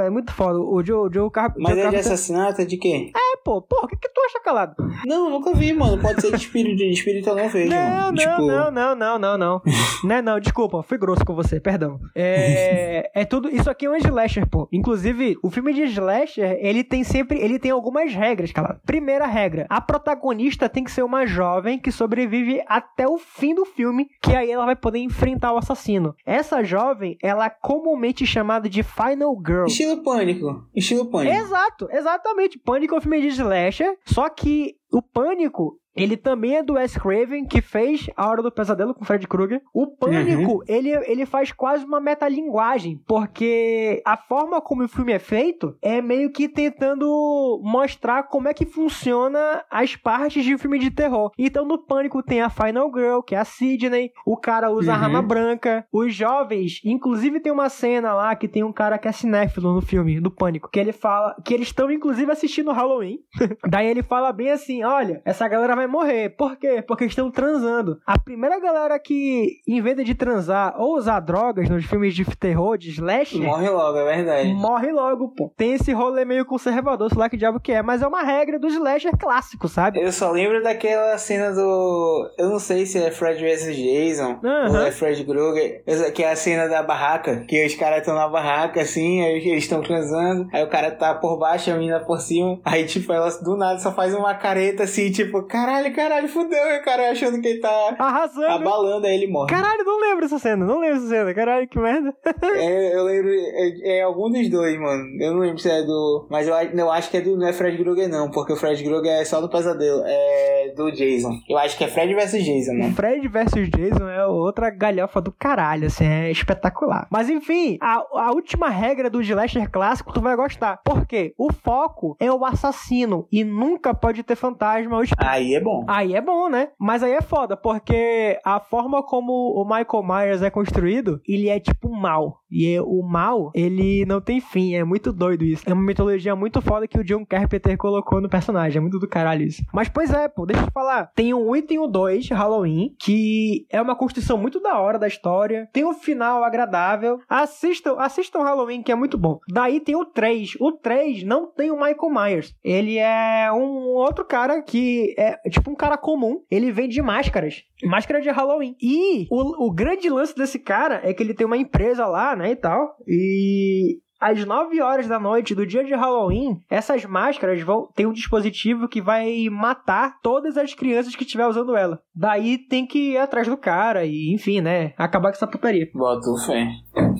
[0.00, 0.58] é muito foda.
[0.58, 2.62] O Joe, Joe Car Mas Joe é de assassinato?
[2.62, 3.10] É de quê?
[3.48, 4.74] Pô, porra, o que, que tu acha calado?
[5.06, 5.98] Não, nunca vi, mano.
[6.02, 9.18] Pode ser de espírito, de espírito eu não vejo, Não, não, tipo, não, não, não,
[9.18, 9.62] não, não.
[10.04, 11.98] não, não, desculpa, fui grosso com você, perdão.
[12.14, 14.68] É, é tudo, isso aqui é um slasher, pô.
[14.70, 18.78] Inclusive, o filme de slasher, ele tem sempre, ele tem algumas regras, cara.
[18.84, 23.64] Primeira regra, a protagonista tem que ser uma jovem que sobrevive até o fim do
[23.64, 26.14] filme, que aí ela vai poder enfrentar o assassino.
[26.26, 29.64] Essa jovem, ela é comumente chamada de Final Girl.
[29.64, 30.68] Estilo pânico.
[30.74, 31.34] Estilo pânico.
[31.34, 32.58] Exato, exatamente.
[32.58, 36.96] Pânico é um filme de slasher, só que o Pânico, ele também é do Wes
[36.96, 39.60] Craven, que fez A Hora do Pesadelo com Fred Krueger.
[39.72, 45.18] O Pânico, ele, ele faz quase uma metalinguagem, porque a forma como o filme é
[45.18, 50.78] feito é meio que tentando mostrar como é que funciona as partes de um filme
[50.78, 51.30] de terror.
[51.38, 54.94] Então no Pânico tem a Final Girl, que é a Sidney, o cara usa a
[54.96, 55.00] Uhum.
[55.02, 59.12] rama branca, os jovens, inclusive tem uma cena lá que tem um cara que é
[59.12, 63.18] cinéfilo no filme, do Pânico, que ele fala que eles estão inclusive assistindo Halloween.
[63.68, 66.30] Daí ele fala bem assim: olha, essa galera vai morrer.
[66.30, 66.82] Por quê?
[66.86, 67.98] Porque estão transando.
[68.06, 72.76] A primeira galera que, em vez de transar ou usar drogas nos filmes de terror,
[72.78, 74.52] de slasher, Morre logo, é verdade.
[74.54, 75.52] morre logo, pô.
[75.56, 78.58] Tem esse rolê meio conservador, sei lá que diabo que é, mas é uma regra
[78.58, 80.00] do slasher clássico, sabe?
[80.00, 82.30] Eu só lembro daquela cena do.
[82.38, 84.70] Eu não sei se é Fred vs Jason Aham.
[84.80, 87.44] ou é Fred Krueger, essa- que é a cena da barraca.
[87.48, 91.14] Que os caras estão na barraca assim, aí eles estão transando, aí o cara tá
[91.14, 92.60] por baixo, a menina por cima.
[92.64, 96.78] Aí, tipo, ela do nada só faz uma careta assim, tipo, caralho, caralho, fudeu, e
[96.78, 98.46] o cara achando que ele tá Arrasando.
[98.46, 99.48] abalando, aí ele morre.
[99.50, 101.34] Caralho, não lembro dessa cena, não lembro dessa cena.
[101.34, 102.14] Caralho, que merda.
[102.58, 105.04] É, eu lembro, é, é algum dos dois, mano.
[105.20, 106.26] Eu não lembro se é do.
[106.30, 107.36] Mas eu, eu acho que é do.
[107.36, 110.02] Não é Fred Krueger, não, porque o Fred Krueger é só do pesadelo.
[110.04, 111.32] É do Jason.
[111.48, 112.92] Eu acho que é Fred vs Jason, né?
[112.94, 117.06] Fred vs Jason é outra galhofa do caralho, assim, é espetacular.
[117.10, 120.78] Mas enfim, a, a última regra do slasher clássico tu vai gostar.
[120.84, 121.34] Por quê?
[121.36, 125.28] O foco é o assassino e nunca pode ter fantasma ou espírito.
[125.28, 125.84] Aí é bom.
[125.88, 126.68] Aí é bom, né?
[126.78, 131.58] Mas aí é foda, porque a forma como o Michael Myers é construído, ele é
[131.60, 132.40] tipo mal.
[132.50, 134.74] E é- o mal, ele não tem fim.
[134.74, 135.64] É muito doido isso.
[135.68, 138.78] É uma mitologia muito foda que o John Carpenter colocou no personagem.
[138.78, 139.62] É muito do caralho isso.
[139.72, 141.10] Mas pois é, pô, deixa eu falar.
[141.14, 144.98] Tem o 1 e tem o 2, Halloween, que é uma construção muito da hora
[144.98, 145.68] da história.
[145.72, 147.18] Tem um final agradável.
[147.28, 149.38] Assistam, assistam Halloween, que é muito bom.
[149.48, 150.56] Daí tem o 3.
[150.60, 152.54] O 3 não tem o Michael Myers.
[152.64, 156.42] Ele é um outro cara que é tipo um cara comum.
[156.50, 157.62] Ele vende máscaras.
[157.84, 158.74] Máscara de Halloween.
[158.80, 162.52] E o, o grande lance desse cara é que ele tem uma empresa lá, né,
[162.52, 162.96] e tal.
[163.06, 168.12] E às 9 horas da noite do dia de Halloween, essas máscaras vão ter um
[168.12, 172.00] dispositivo que vai matar todas as crianças que estiver usando ela.
[172.14, 175.88] Daí tem que ir atrás do cara e, enfim, né, acabar com essa putaria.
[175.94, 176.66] Boto fé.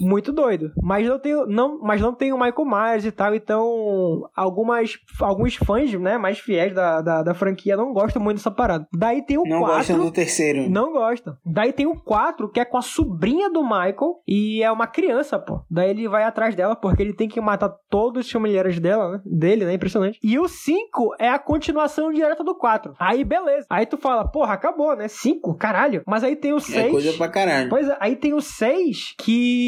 [0.00, 0.72] Muito doido.
[0.82, 5.56] Mas não tem, não, mas não tem o Michael Myers e tal, então algumas, alguns
[5.56, 8.86] fãs, né, mais fiéis da, da, da franquia não gostam muito dessa parada.
[8.92, 9.76] Daí tem o Não 4.
[9.76, 10.68] gostam do terceiro.
[10.70, 11.36] Não gostam.
[11.44, 15.38] Daí tem o 4, que é com a sobrinha do Michael, e é uma criança,
[15.38, 15.60] pô.
[15.70, 19.20] Daí ele vai atrás dela, porque ele tem que matar todos os familiares dela, né?
[19.24, 19.74] Dele, né?
[19.74, 20.18] Impressionante.
[20.22, 22.94] E o 5 é a continuação direta do 4.
[22.98, 23.66] Aí, beleza.
[23.70, 25.08] Aí tu fala, porra, acabou, né?
[25.08, 25.54] 5?
[25.56, 26.02] Caralho.
[26.06, 26.86] Mas aí tem o 6.
[26.86, 27.68] É coisa pra caralho.
[27.68, 29.67] Pois é, aí tem o 6 que,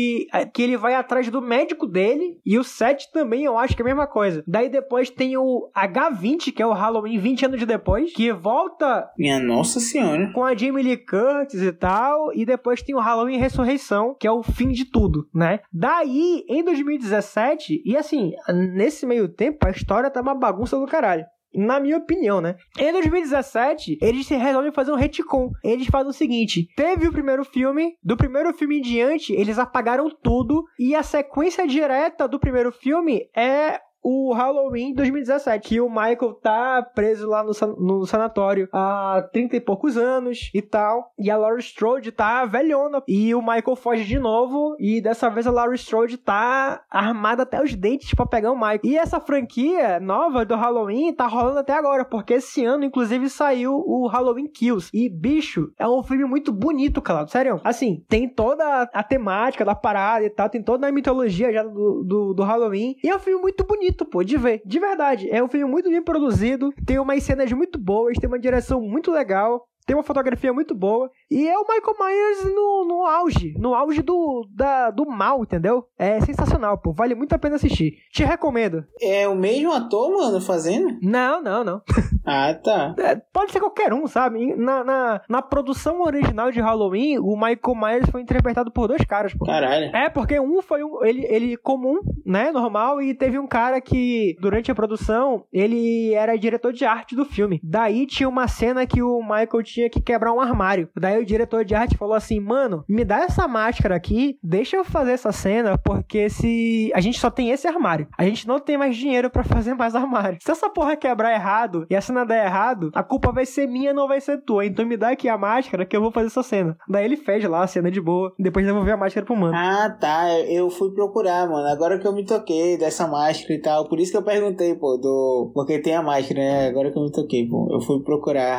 [0.53, 2.39] que ele vai atrás do médico dele.
[2.45, 4.43] E o 7 também eu acho que é a mesma coisa.
[4.47, 9.39] Daí depois tem o H20, que é o Halloween 20 anos depois, que volta Minha
[9.41, 10.33] nossa senhora.
[10.33, 12.33] com a Jamie Lee Curtis e tal.
[12.35, 15.61] E depois tem o Halloween Ressurreição, que é o fim de tudo, né?
[15.73, 18.33] Daí, em 2017, e assim,
[18.75, 21.25] nesse meio tempo, a história tá uma bagunça do caralho.
[21.55, 22.57] Na minha opinião, né?
[22.79, 25.51] Em 2017, eles se resolvem fazer um retcon.
[25.65, 30.09] Eles fazem o seguinte: teve o primeiro filme, do primeiro filme em diante, eles apagaram
[30.23, 35.75] tudo, e a sequência direta do primeiro filme é o Halloween 2017.
[35.75, 40.51] E o Michael tá preso lá no, san- no sanatório há 30 e poucos anos
[40.55, 41.13] e tal.
[41.19, 43.03] E a Laurie Strode tá velhona.
[43.07, 44.77] E o Michael foge de novo.
[44.79, 48.81] E dessa vez a Laurie Strode tá armada até os dentes pra pegar o Michael.
[48.85, 52.05] E essa franquia nova do Halloween tá rolando até agora.
[52.05, 54.91] Porque esse ano, inclusive, saiu o Halloween Kills.
[54.95, 57.31] E, bicho, é um filme muito bonito, calado.
[57.31, 57.61] Sério.
[57.65, 60.49] Assim, tem toda a, a temática da parada e tal.
[60.49, 62.97] Tem toda a mitologia já do, do, do Halloween.
[63.03, 64.63] E é um filme muito bonito, pô, de ver.
[64.65, 65.29] De verdade.
[65.31, 66.73] É um filme muito bem produzido.
[66.85, 68.19] Tem umas cenas muito boas.
[68.19, 69.65] Tem uma direção muito legal.
[69.87, 71.11] Tem uma fotografia muito boa.
[71.31, 73.55] E é o Michael Myers no, no auge.
[73.59, 75.85] No auge do, da, do mal, entendeu?
[75.99, 76.93] É sensacional, pô.
[76.93, 77.95] Vale muito a pena assistir.
[78.13, 78.85] Te recomendo.
[79.01, 80.99] É o mesmo ator, mano, fazendo?
[81.03, 81.83] Não, não, não.
[82.23, 82.95] Ah, tá.
[82.99, 84.55] É, pode ser qualquer um, sabe?
[84.55, 89.35] Na, na, na produção original de Halloween, o Michael Myers foi interpretado por dois caras,
[89.35, 89.47] pô.
[89.47, 89.87] Caralho.
[89.97, 94.37] É, porque um foi um, ele, ele comum, né, normal, e teve um cara que,
[94.39, 97.59] durante a produção, ele era diretor de arte do filme.
[97.65, 100.89] Daí tinha uma cena que o Michael tinha que quebrar um armário.
[100.97, 104.85] Daí o diretor de arte falou assim, mano, me dá essa máscara aqui, deixa eu
[104.85, 108.77] fazer essa cena, porque se a gente só tem esse armário, a gente não tem
[108.77, 110.39] mais dinheiro pra fazer mais armário.
[110.43, 113.93] Se essa porra quebrar errado e a cena der errado, a culpa vai ser minha,
[113.93, 114.65] não vai ser tua.
[114.65, 116.77] Então me dá aqui a máscara que eu vou fazer essa cena.
[116.89, 119.55] Daí ele fez lá a cena de boa, depois devolveu a máscara pro mano.
[119.55, 120.39] Ah, tá.
[120.41, 121.67] Eu fui procurar, mano.
[121.69, 123.89] Agora que eu me toquei dessa máscara e tal.
[123.89, 125.51] Por isso que eu perguntei, pô, do.
[125.55, 126.69] Porque tem a máscara, né?
[126.69, 127.69] Agora que eu me toquei, pô.
[127.71, 128.59] Eu fui procurar.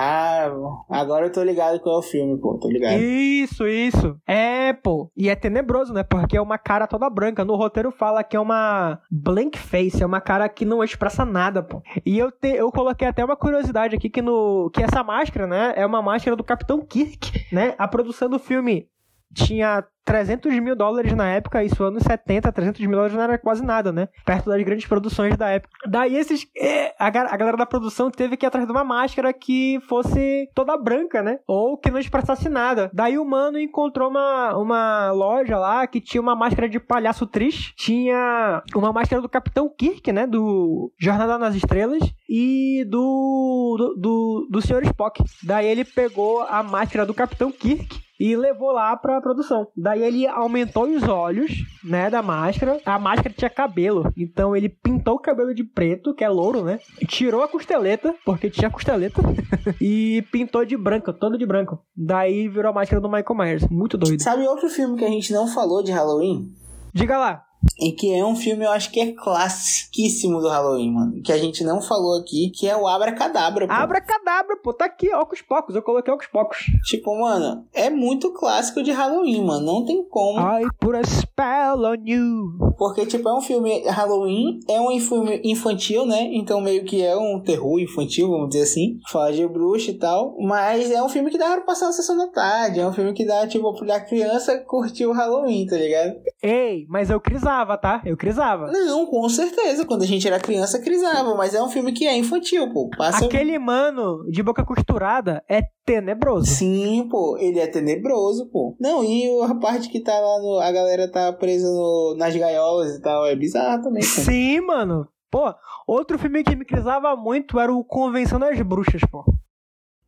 [0.89, 2.57] Ah, agora eu tô ligado qual é o filme, pô.
[2.57, 2.99] Tô ligado.
[2.99, 4.17] Isso, isso.
[4.25, 5.11] É, pô.
[5.15, 6.03] E é tenebroso, né?
[6.03, 7.43] Porque é uma cara toda branca.
[7.43, 11.63] No roteiro fala que é uma blank face, é uma cara que não expressa nada,
[11.63, 11.81] pô.
[12.05, 15.73] E eu, te, eu coloquei até uma curiosidade aqui que no que essa máscara, né,
[15.75, 17.73] é uma máscara do Capitão Kirk, né?
[17.77, 18.87] A produção do filme
[19.33, 23.63] tinha 300 mil dólares na época, isso anos 70, 300 mil dólares não era quase
[23.63, 24.09] nada, né?
[24.25, 25.71] Perto das grandes produções da época.
[25.87, 26.45] Daí esses.
[26.57, 29.79] é, a, ga- a galera da produção teve que ir atrás de uma máscara que
[29.87, 31.37] fosse toda branca, né?
[31.47, 32.89] Ou que não expressasse nada.
[32.93, 37.73] Daí o mano encontrou uma, uma loja lá que tinha uma máscara de palhaço triste,
[37.77, 40.25] tinha uma máscara do Capitão Kirk, né?
[40.25, 44.83] Do Jornada nas Estrelas e do, do, do, do Sr.
[44.85, 45.23] Spock.
[45.43, 49.67] Daí ele pegou a máscara do Capitão Kirk e levou lá pra produção.
[49.75, 51.51] Daí ele aumentou os olhos,
[51.83, 52.79] né, da máscara.
[52.85, 56.79] A máscara tinha cabelo, então ele pintou o cabelo de preto, que é louro, né?
[57.07, 59.23] Tirou a costeleta, porque tinha costeleta,
[59.81, 61.79] e pintou de branco, todo de branco.
[61.97, 63.67] Daí virou a máscara do Michael Myers.
[63.71, 64.21] Muito doido.
[64.21, 66.53] Sabe outro filme que a gente não falou de Halloween?
[66.93, 67.43] Diga lá.
[67.79, 71.21] Em que é um filme, eu acho que é classiquíssimo do Halloween, mano.
[71.23, 73.73] Que a gente não falou aqui, que é o Abracadabra, pô.
[73.73, 76.57] Abracadabra, pô, tá aqui, Ocus Pocos, eu coloquei Ocus Pocos.
[76.85, 79.65] Tipo, mano, é muito clássico de Halloween, mano.
[79.65, 80.39] Não tem como.
[80.39, 82.73] I put a spell on you.
[82.77, 86.29] Porque, tipo, é um filme Halloween, é um filme infantil, né?
[86.33, 88.99] Então meio que é um terror infantil, vamos dizer assim.
[89.11, 90.35] Fala de bruxa e tal.
[90.39, 92.79] Mas é um filme que dá pra passar na sessão da tarde.
[92.79, 96.15] É um filme que dá, tipo, pra criança curtir o Halloween, tá ligado?
[96.41, 97.19] Ei, mas eu
[97.51, 98.01] crisava, tá?
[98.05, 98.71] Eu crisava.
[98.71, 99.85] Não, com certeza.
[99.85, 101.35] Quando a gente era criança, crisava.
[101.35, 102.89] Mas é um filme que é infantil, pô.
[102.97, 103.25] Passa...
[103.25, 106.47] Aquele mano de boca costurada é tenebroso.
[106.47, 107.37] Sim, pô.
[107.37, 108.75] Ele é tenebroso, pô.
[108.79, 110.59] Não, e a parte que tá lá no...
[110.59, 112.15] A galera tá presa no...
[112.17, 113.25] nas gaiolas e tal.
[113.25, 114.07] É bizarro também, pô.
[114.07, 115.07] Sim, mano.
[115.29, 115.53] Pô,
[115.87, 119.23] outro filme que me crisava muito era o Convenção das Bruxas, pô.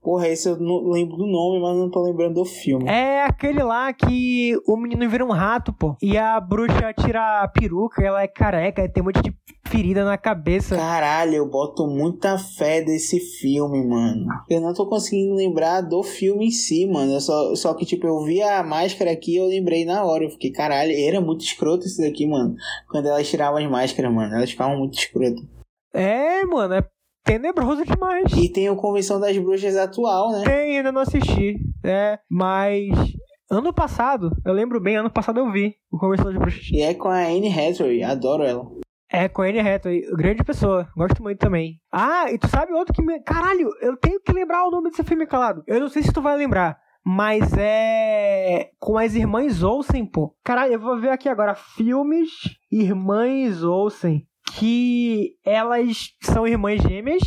[0.03, 2.89] Porra, esse eu não lembro do nome, mas não tô lembrando do filme.
[2.89, 5.95] É aquele lá que o menino vira um rato, pô.
[6.01, 9.33] E a bruxa tira a peruca, ela é careca, tem um monte de
[9.65, 10.75] ferida na cabeça.
[10.75, 14.27] Caralho, eu boto muita fé desse filme, mano.
[14.49, 17.13] Eu não tô conseguindo lembrar do filme em si, mano.
[17.13, 20.25] Eu só, só que, tipo, eu vi a máscara aqui e eu lembrei na hora.
[20.25, 22.55] Eu fiquei, caralho, era muito escroto isso daqui, mano.
[22.89, 24.35] Quando elas tiravam as máscaras, mano.
[24.35, 25.43] Elas ficavam muito escrotas.
[25.93, 26.81] É, mano, é
[27.23, 28.31] tenebroso demais.
[28.33, 30.43] E tem o Convenção das Bruxas atual, né?
[30.43, 31.57] Tem, ainda não assisti.
[31.83, 32.89] É, mas
[33.49, 36.69] ano passado, eu lembro bem, ano passado eu vi o Convenção das Bruxas.
[36.71, 38.65] E é com a Anne Hathaway, adoro ela.
[39.11, 41.79] É, com a Anne Hathaway, grande pessoa, gosto muito também.
[41.91, 43.19] Ah, e tu sabe outro que me...
[43.21, 45.63] Caralho, eu tenho que lembrar o nome desse filme, calado.
[45.67, 46.81] Eu não sei se tu vai lembrar.
[47.05, 48.69] Mas é.
[48.79, 50.33] Com as irmãs Olsen, pô.
[50.41, 51.53] Caralho, eu vou ver aqui agora.
[51.53, 52.29] Filmes
[52.71, 57.23] Irmãs Olsen que elas são irmãs gêmeas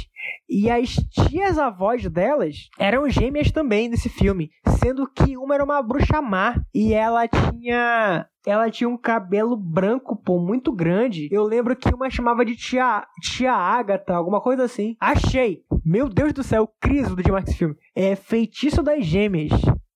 [0.49, 5.83] e as tias avós delas eram gêmeas também nesse filme, sendo que uma era uma
[5.83, 11.29] bruxa má e ela tinha ela tinha um cabelo branco, pô, muito grande.
[11.33, 14.97] Eu lembro que uma chamava de tia, tia Agatha, alguma coisa assim.
[15.01, 15.65] Achei!
[15.85, 17.75] Meu Deus do céu, criso do demais esse filme.
[17.93, 19.51] É Feitiço das Gêmeas.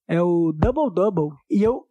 [0.09, 1.37] É o Double Double.
[1.49, 1.85] E eu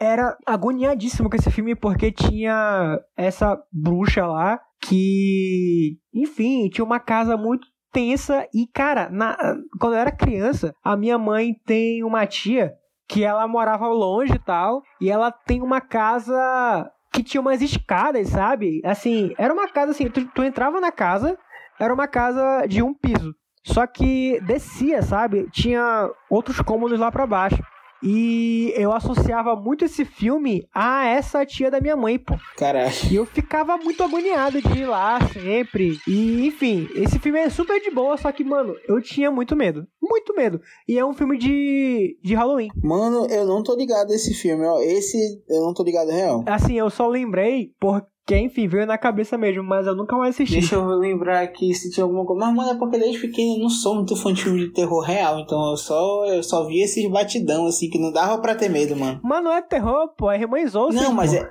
[0.00, 7.36] era agoniadíssimo com esse filme porque tinha essa bruxa lá que, enfim, tinha uma casa
[7.36, 9.36] muito tensa e, cara, na,
[9.80, 12.72] quando eu era criança, a minha mãe tem uma tia
[13.08, 18.28] que ela morava longe e tal, e ela tem uma casa que tinha umas escadas,
[18.28, 18.80] sabe?
[18.84, 21.38] Assim, era uma casa assim, tu, tu entrava na casa,
[21.78, 23.34] era uma casa de um piso.
[23.64, 25.48] Só que descia, sabe?
[25.50, 27.62] Tinha outros cômodos lá para baixo.
[28.02, 32.34] E eu associava muito esse filme a essa tia da minha mãe, pô.
[32.56, 32.92] Caralho.
[33.10, 35.98] E eu ficava muito agoniado de ir lá sempre.
[36.06, 39.86] E, enfim, esse filme é super de boa, só que, mano, eu tinha muito medo.
[40.00, 40.60] Muito medo.
[40.88, 42.68] E é um filme de, de Halloween.
[42.82, 44.80] Mano, eu não tô ligado esse filme, ó.
[44.80, 46.44] Esse eu não tô ligado real.
[46.46, 50.34] Assim, eu só lembrei porque que, enfim, veio na cabeça mesmo, mas eu nunca mais
[50.34, 50.54] assisti.
[50.54, 52.44] Deixa eu lembrar aqui se tinha alguma coisa.
[52.44, 55.00] Mas, mano, é porque desde pequeno eu não sou muito fã de filme de terror
[55.00, 55.38] real.
[55.38, 58.96] Então eu só, eu só vi esses batidão, assim, que não dava pra ter medo,
[58.96, 59.20] mano.
[59.22, 60.40] Mas não é terror, pô, é
[60.74, 61.38] Olsen, Não, mas pô.
[61.38, 61.50] é.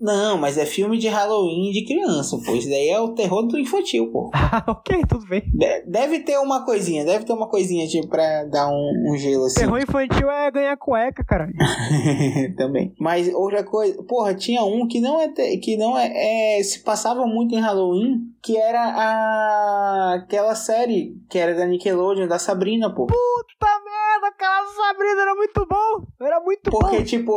[0.00, 2.52] Não, mas é filme de Halloween de criança, pô.
[2.54, 4.30] Isso daí é o terror do infantil, pô.
[4.34, 5.42] Ah, ok, tudo bem.
[5.52, 9.44] De- Deve ter uma coisinha, deve ter uma coisinha, tipo, pra dar um, um gelo
[9.44, 9.60] assim.
[9.60, 11.48] Terror infantil é ganhar cueca, cara.
[12.56, 12.92] Também.
[12.98, 16.80] Mas outra coisa, porra, tinha um que não é te- que não é, é- se
[16.80, 22.88] passava muito em Halloween, que era a aquela série que era da Nickelodeon, da Sabrina,
[22.94, 23.06] pô.
[23.06, 26.06] Puta merda, aquela Sabrina era muito bom.
[26.20, 27.04] Era muito Porque bom.
[27.04, 27.32] tipo,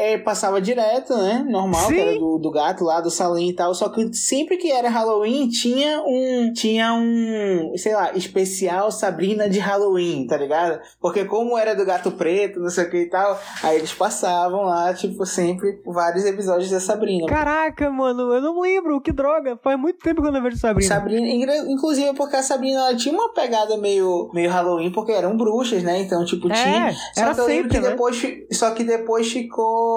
[0.00, 1.44] é, passava direto, né?
[1.46, 3.74] Normal, que era do, do gato lá, do salinho e tal.
[3.74, 6.52] Só que sempre que era Halloween, tinha um.
[6.54, 7.72] Tinha um.
[7.76, 10.80] Sei lá, especial Sabrina de Halloween, tá ligado?
[11.00, 14.62] Porque como era do gato preto, não sei o que e tal, aí eles passavam
[14.62, 17.26] lá, tipo, sempre vários episódios da Sabrina.
[17.26, 19.58] Caraca, mano, eu não lembro, que droga.
[19.62, 20.94] Faz muito tempo que eu não vejo Sabrina.
[20.94, 25.82] Sabrina, inclusive porque a Sabrina ela tinha uma pegada meio, meio Halloween, porque eram bruxas,
[25.82, 26.00] né?
[26.00, 26.88] Então, tipo, tinha.
[26.88, 27.90] É, Só era que eu sempre, que né?
[27.90, 28.22] depois,
[28.52, 29.89] só que depois ficou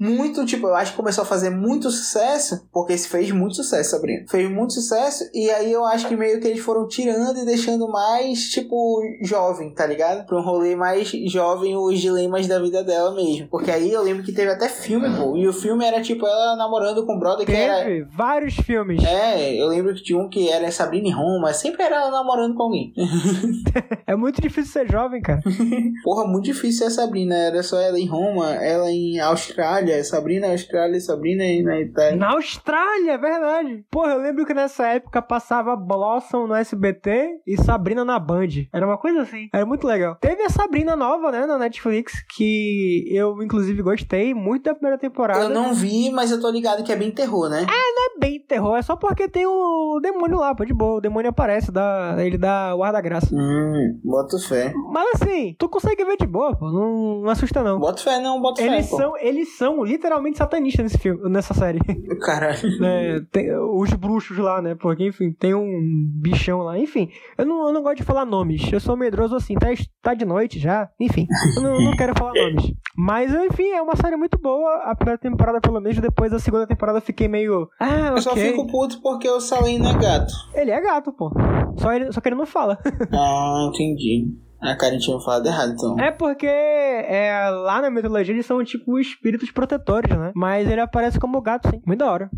[0.00, 3.90] muito, tipo, eu acho que começou a fazer muito sucesso, porque esse fez muito sucesso,
[3.90, 4.24] Sabrina.
[4.28, 7.88] Fez muito sucesso, e aí eu acho que meio que eles foram tirando e deixando
[7.88, 10.26] mais, tipo, jovem, tá ligado?
[10.26, 13.48] Pra um rolê mais jovem, os dilemas da vida dela mesmo.
[13.48, 15.36] Porque aí eu lembro que teve até filme, pô.
[15.36, 17.84] E o filme era, tipo, ela namorando com o brother que era.
[17.84, 19.02] Teve vários filmes.
[19.04, 22.54] É, eu lembro que tinha um que era Sabrina em Roma, sempre era ela namorando
[22.54, 22.92] com alguém.
[24.06, 25.40] É muito difícil ser jovem, cara.
[26.04, 27.34] Porra, muito difícil ser a Sabrina.
[27.34, 32.16] Era só ela em Roma, ela em Austrália, Sabrina Austrália, Sabrina aí na Itália.
[32.16, 33.84] Na Austrália, é verdade.
[33.90, 38.66] Porra, eu lembro que nessa época passava Blossom no SBT e Sabrina na Band.
[38.72, 39.48] Era uma coisa assim.
[39.52, 40.16] Era muito legal.
[40.20, 45.40] Teve a Sabrina nova, né, na Netflix, que eu, inclusive, gostei muito da primeira temporada.
[45.40, 47.66] Eu não vi, mas eu tô ligado que é bem terror, né?
[47.94, 50.98] Não é bem terror, é só porque tem o demônio lá, pô, de boa.
[50.98, 53.28] O demônio aparece, dá, ele dá guarda-graça.
[53.32, 54.72] Hum, boto fé.
[54.90, 56.70] Mas assim, tu consegue ver de boa, pô.
[56.70, 57.78] Não, não assusta, não.
[57.78, 58.96] Boto fé não, boto Eles fé, pô.
[58.96, 61.78] são, eles são literalmente satanistas nesse filme, nessa série.
[62.22, 62.56] Caralho.
[62.84, 64.74] É, tem os bruxos lá, né?
[64.74, 65.80] Porque, enfim, tem um
[66.20, 66.78] bichão lá.
[66.78, 68.72] Enfim, eu não, eu não gosto de falar nomes.
[68.72, 69.68] Eu sou medroso assim, tá,
[70.02, 70.88] tá de noite já.
[71.00, 72.72] Enfim, eu não, não quero falar nomes.
[72.96, 74.82] Mas, enfim, é uma série muito boa.
[74.84, 77.68] A primeira temporada, pelo menos, depois da segunda temporada, eu fiquei meio.
[77.80, 78.50] Ah, Eu só ok.
[78.50, 80.32] fico puto porque o Salino é gato.
[80.54, 81.30] Ele é gato, pô.
[81.76, 82.78] Só, ele, só que ele não fala.
[83.12, 84.26] Ah, entendi.
[84.62, 85.98] A Karen tinha falado errado, então.
[85.98, 90.32] É porque é, lá na mitologia eles são tipo espíritos protetores, né?
[90.34, 91.82] Mas ele aparece como gato, sim.
[91.84, 92.30] Muito da hora.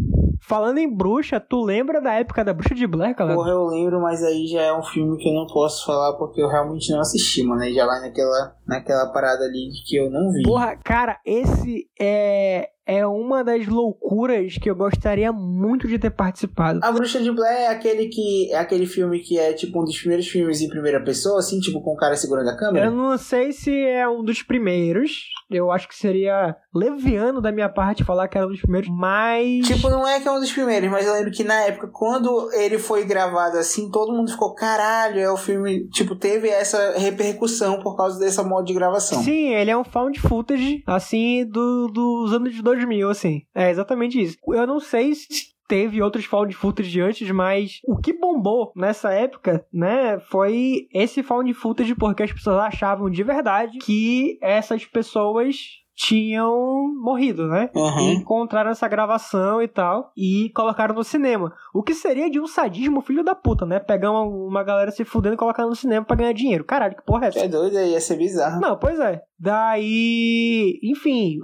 [0.46, 3.34] Falando em bruxa, tu lembra da época da bruxa de Blair, cara?
[3.34, 6.40] Porra, eu lembro, mas aí já é um filme que eu não posso falar porque
[6.40, 7.62] eu realmente não assisti, mano.
[7.62, 10.42] Aí já vai naquela, naquela parada ali que eu não vi.
[10.42, 16.80] Porra, cara, esse é, é uma das loucuras que eu gostaria muito de ter participado.
[16.82, 19.98] A Bruxa de Blair é aquele que é aquele filme que é tipo um dos
[19.98, 22.86] primeiros filmes em primeira pessoa, assim, tipo com o cara segurando a câmera.
[22.86, 25.24] Eu não sei se é um dos primeiros.
[25.50, 29.66] Eu acho que seria leviano da minha parte falar que era um dos primeiros, mas.
[29.66, 32.50] Tipo, não é que é um dos primeiros, mas eu lembro que na época, quando
[32.52, 35.88] ele foi gravado assim, todo mundo ficou, caralho, é o filme.
[35.88, 39.22] Tipo, teve essa repercussão por causa dessa modo de gravação.
[39.22, 43.42] Sim, ele é um found footage, assim, do, dos anos de 2000, assim.
[43.54, 44.36] É exatamente isso.
[44.48, 49.64] Eu não sei se teve outros found footage antes, mas o que bombou nessa época,
[49.72, 55.56] né, foi esse found footage porque as pessoas achavam de verdade que essas pessoas
[55.94, 57.70] tinham morrido, né?
[57.74, 58.12] E Uhum.
[58.14, 61.52] encontraram essa gravação e tal e colocaram no cinema.
[61.72, 63.78] O que seria de um sadismo filho da puta, né?
[63.78, 66.64] Pegar uma, uma galera se fudendo e colocar no cinema pra ganhar dinheiro.
[66.64, 67.38] Caralho, que porra é essa?
[67.40, 68.60] É doido, aí ia ser bizarro.
[68.60, 69.22] Não, pois é.
[69.38, 71.40] Daí, enfim,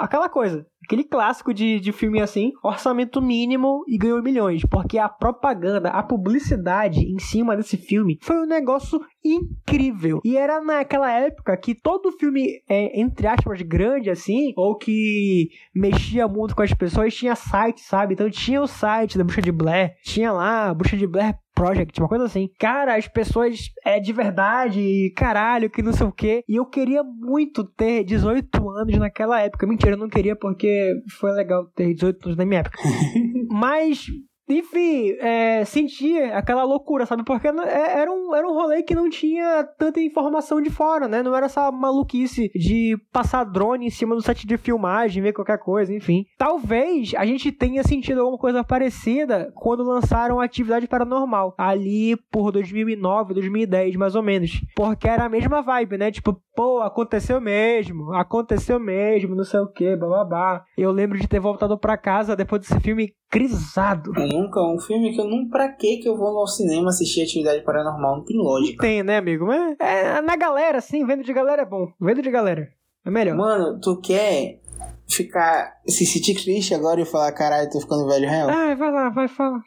[0.00, 0.66] aquela coisa.
[0.84, 4.62] Aquele clássico de, de filme assim, orçamento mínimo e ganhou milhões.
[4.68, 10.20] Porque a propaganda, a publicidade em cima desse filme foi um negócio incrível.
[10.24, 16.26] E era naquela época que todo filme, é, entre aspas, grande assim, ou que mexia
[16.26, 18.14] muito com as pessoas, tinha site, sabe?
[18.14, 22.00] Então tinha o site da Bruxa de Blair, tinha lá a Bruxa de Blair Project,
[22.00, 22.48] uma coisa assim.
[22.58, 26.42] Cara, as pessoas é de verdade, caralho, que não sei o quê.
[26.48, 29.66] E eu queria muito ter 18 anos naquela época.
[29.66, 32.78] Mentira, eu não queria porque foi legal ter 18 anos na minha época.
[33.50, 34.06] Mas.
[34.52, 37.24] Enfim, é, sentia aquela loucura, sabe?
[37.24, 41.22] Porque é- era um, era um rolê que não tinha tanta informação de fora, né?
[41.22, 45.58] Não era essa maluquice de passar drone em cima do set de filmagem, ver qualquer
[45.58, 46.24] coisa, enfim.
[46.38, 53.34] Talvez a gente tenha sentido alguma coisa parecida quando lançaram Atividade Paranormal, ali por 2009,
[53.34, 54.60] 2010, mais ou menos.
[54.74, 56.10] Porque era a mesma vibe, né?
[56.10, 60.64] Tipo, pô, aconteceu mesmo, aconteceu mesmo, não sei o que, bababá.
[60.76, 64.12] Eu lembro de ter voltado pra casa depois desse filme crisado.
[64.16, 65.48] Eu nunca, um filme que eu não.
[65.48, 68.16] Pra que que eu vou ao cinema assistir atividade paranormal?
[68.16, 68.82] Não tem lógica.
[68.82, 69.46] Tem, né, amigo?
[69.46, 71.88] Mas é, na galera, sim, vendo de galera é bom.
[72.00, 72.68] Vendo de galera.
[73.04, 73.36] É melhor.
[73.36, 74.60] Mano, tu quer
[75.08, 75.72] ficar.
[75.86, 78.48] se sentir triste agora e falar, caralho, tô ficando velho real?
[78.48, 79.60] Ah, vai lá, vai falar.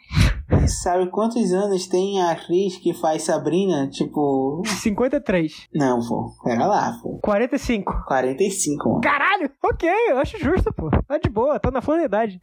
[0.67, 3.87] Sabe quantos anos tem a atriz que faz Sabrina?
[3.89, 4.61] Tipo.
[4.65, 5.67] 53.
[5.73, 6.31] Não, pô.
[6.43, 7.19] Pera lá, pô.
[7.21, 8.03] 45.
[8.07, 9.01] 45, mano.
[9.01, 9.49] Caralho!
[9.63, 10.89] Ok, eu acho justo, pô.
[11.07, 12.39] Tá de boa, tá na flor da idade.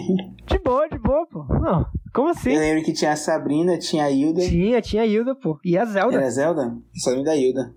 [0.46, 1.44] De boa, de boa, pô.
[1.60, 2.56] Não, como Eu assim?
[2.56, 4.40] lembro que tinha a Sabrina, tinha a Hilda.
[4.42, 5.58] Tinha, tinha a Hilda, pô.
[5.64, 6.16] E a Zelda.
[6.16, 6.76] Era Zelda?
[6.94, 7.74] Só lembro da Hilda.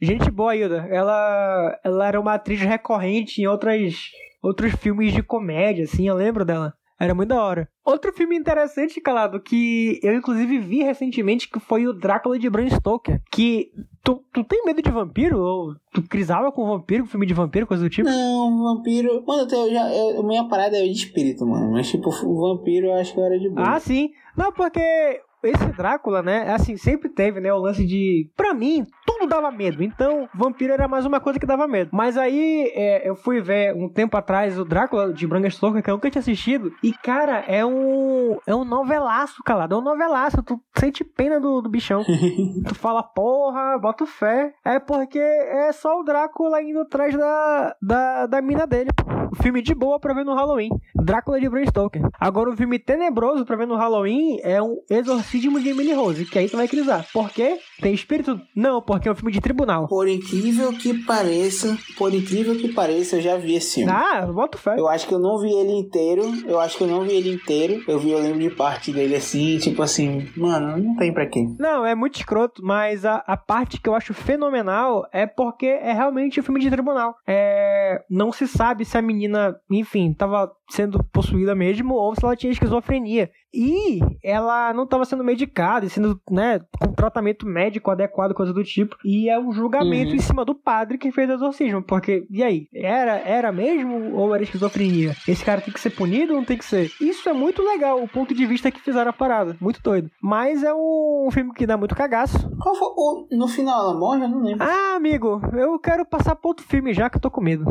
[0.00, 0.86] Gente boa, Hilda.
[0.90, 3.94] Ela, ela era uma atriz recorrente em outras,
[4.42, 6.74] outros filmes de comédia, assim, eu lembro dela.
[7.02, 7.68] Era muito da hora.
[7.84, 12.70] Outro filme interessante, Calado, que eu inclusive vi recentemente, que foi o Drácula de Bram
[12.70, 13.20] Stoker.
[13.28, 13.72] Que
[14.04, 15.40] tu, tu tem medo de vampiro?
[15.40, 18.08] Ou tu crisava com vampiro, filme de vampiro, coisa do tipo?
[18.08, 19.20] Não, vampiro.
[19.26, 21.72] Mano, eu, já, eu, minha parada é de espírito, mano.
[21.72, 23.74] Mas, tipo, o vampiro eu acho que era de boa.
[23.74, 24.10] Ah, sim.
[24.36, 28.30] Não, porque esse Drácula, né, assim, sempre teve, né, o lance de...
[28.36, 29.82] Pra mim, tudo dava medo.
[29.82, 31.90] Então, vampiro era mais uma coisa que dava medo.
[31.92, 35.90] Mas aí, é, eu fui ver um tempo atrás o Drácula de Bram Stoker, que
[35.90, 36.72] eu nunca tinha assistido.
[36.82, 38.38] E, cara, é um...
[38.46, 39.74] É um novelaço, calado.
[39.74, 40.42] É um novelaço.
[40.42, 42.04] Tu sente pena do, do bichão.
[42.66, 44.52] tu fala, porra, bota fé.
[44.64, 48.90] É porque é só o Drácula indo atrás da, da, da mina dele.
[49.30, 50.70] O filme de boa pra ver no Halloween.
[50.94, 52.02] Drácula de Bram Stoker.
[52.20, 56.38] Agora, o filme tenebroso pra ver no Halloween é um exorcismo de Emily Rose, que
[56.38, 57.06] aí tu vai crisar.
[57.12, 57.58] Por quê?
[57.80, 58.40] Tem espírito?
[58.54, 59.88] Não, porque é um filme de tribunal.
[59.88, 63.92] Por incrível que pareça, por incrível que pareça, eu já vi esse filme.
[63.92, 64.74] Ah, bota fé.
[64.78, 66.22] Eu acho que eu não vi ele inteiro.
[66.46, 67.82] Eu acho que eu não vi ele inteiro.
[67.86, 71.44] Eu vi, eu lembro de parte dele assim, tipo assim, mano, não tem pra quê.
[71.58, 75.92] Não, é muito escroto, mas a, a parte que eu acho fenomenal é porque é
[75.92, 77.16] realmente um filme de tribunal.
[77.26, 82.34] É, não se sabe se a menina, enfim, tava sendo possuída mesmo ou se ela
[82.36, 83.30] tinha esquizofrenia.
[83.54, 88.64] E ela não estava sendo medicada, e sendo, né, com tratamento médico adequado, coisa do
[88.64, 88.96] tipo.
[89.04, 90.16] E é um julgamento Uhum.
[90.16, 91.82] em cima do padre que fez o exorcismo.
[91.82, 92.66] Porque, e aí?
[92.74, 95.14] Era, era mesmo ou era esquizofrenia?
[95.28, 96.90] Esse cara tem que ser punido ou não tem que ser?
[96.98, 99.54] Isso é muito legal, o ponto de vista que fizeram a parada.
[99.60, 100.10] Muito doido.
[100.22, 102.38] Mas é um filme que dá muito cagaço.
[102.58, 103.26] Qual foi o.
[103.32, 104.24] No final ela morre?
[104.24, 104.64] Eu não lembro.
[104.66, 107.64] Ah, amigo, eu quero passar pra outro filme já que eu tô com medo.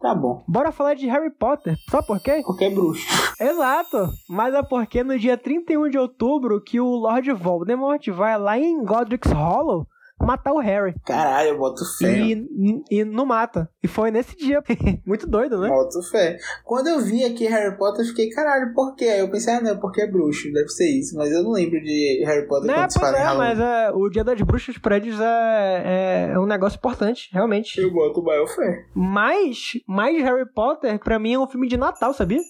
[0.00, 0.42] Tá bom.
[0.48, 1.76] Bora falar de Harry Potter.
[1.90, 2.40] Sabe por quê?
[2.44, 3.06] Porque é bruxo.
[3.38, 4.08] Exato.
[4.28, 8.82] Mas é porque no dia 31 de outubro que o Lord Voldemort vai lá em
[8.82, 9.86] Godric's Hollow
[10.20, 10.94] matar o Harry.
[11.04, 12.12] Caralho, eu boto fé.
[12.18, 13.68] E, e não mata.
[13.82, 14.62] E foi nesse dia.
[15.06, 15.68] Muito doido, né?
[15.68, 16.38] Boto fé.
[16.64, 19.04] Quando eu vi aqui Harry Potter, eu fiquei, caralho, por quê?
[19.04, 21.16] Eu pensei, ah, não, é porque é bruxo, deve ser isso.
[21.16, 23.48] Mas eu não lembro de Harry Potter Né, quando se fala em é, Halloween.
[23.48, 27.80] mas é, o Dia das Bruxas prédios é, é, é um negócio importante, realmente.
[27.80, 28.84] Eu boto maior fé.
[28.94, 32.40] Mas, mais Harry Potter, pra mim, é um filme de Natal, sabia?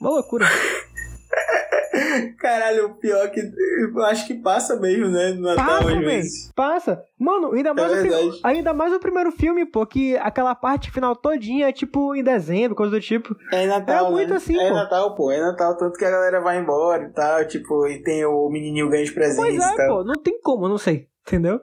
[0.00, 0.46] Uma loucura.
[2.38, 5.30] Caralho, o pior é que eu acho que passa mesmo, né?
[5.30, 6.52] No Natal, Passa, vezes.
[6.54, 7.02] Passa.
[7.18, 8.40] Mano, ainda mais, É o, pri- verdade.
[8.44, 12.76] ainda mais o primeiro filme, pô, que aquela parte final todinha é tipo em dezembro,
[12.76, 13.34] coisa do tipo.
[13.52, 14.36] É Natal, É muito né?
[14.36, 14.74] assim, É pô.
[14.74, 15.30] Natal, pô.
[15.30, 18.88] É Natal, tanto que a galera vai embora e tal, tipo, e tem o menininho
[18.88, 19.98] ganha de presentes Pois e é, tal.
[19.98, 21.60] pô, não tem como, não sei, entendeu?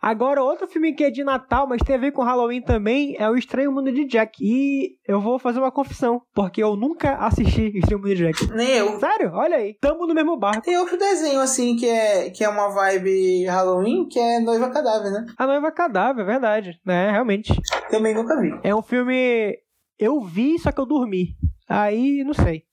[0.00, 3.28] Agora, outro filme que é de Natal, mas tem a ver com Halloween também, é
[3.28, 4.38] o Estranho Mundo de Jack.
[4.40, 8.50] E eu vou fazer uma confissão, porque eu nunca assisti Estranho Mundo de Jack.
[8.52, 8.98] Nem eu.
[8.98, 9.32] Sério?
[9.34, 10.62] Olha aí, tamo no mesmo barco.
[10.62, 15.10] Tem outro desenho, assim, que é, que é uma vibe Halloween, que é Noiva Cadáver,
[15.10, 15.26] né?
[15.36, 16.80] A Noiva Cadáver, é verdade.
[16.86, 17.52] É, realmente.
[17.90, 18.58] Também nunca vi.
[18.62, 19.56] É um filme.
[19.98, 21.36] Eu vi, só que eu dormi.
[21.68, 22.64] Aí, não sei.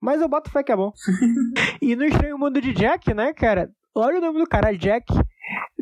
[0.00, 0.92] Mas eu boto fé que é bom.
[1.82, 3.70] e no Estranho Mundo de Jack, né, cara?
[3.96, 5.06] Olha o nome do cara, Jack.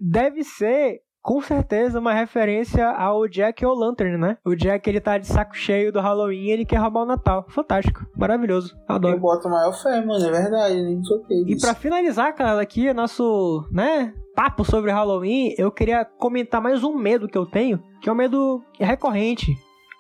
[0.00, 4.38] Deve ser, com certeza, uma referência ao Jack O'Lantern, né?
[4.44, 7.44] O Jack, ele tá de saco cheio do Halloween e ele quer roubar o Natal.
[7.48, 8.06] Fantástico.
[8.16, 8.72] Maravilhoso.
[8.88, 9.18] Eu Adoro.
[9.18, 11.66] boto maior fé, mano, é verdade, nem toquei E disso.
[11.66, 17.26] pra finalizar, cara, aqui, nosso, né, papo sobre Halloween, eu queria comentar mais um medo
[17.28, 19.52] que eu tenho, que é um medo recorrente,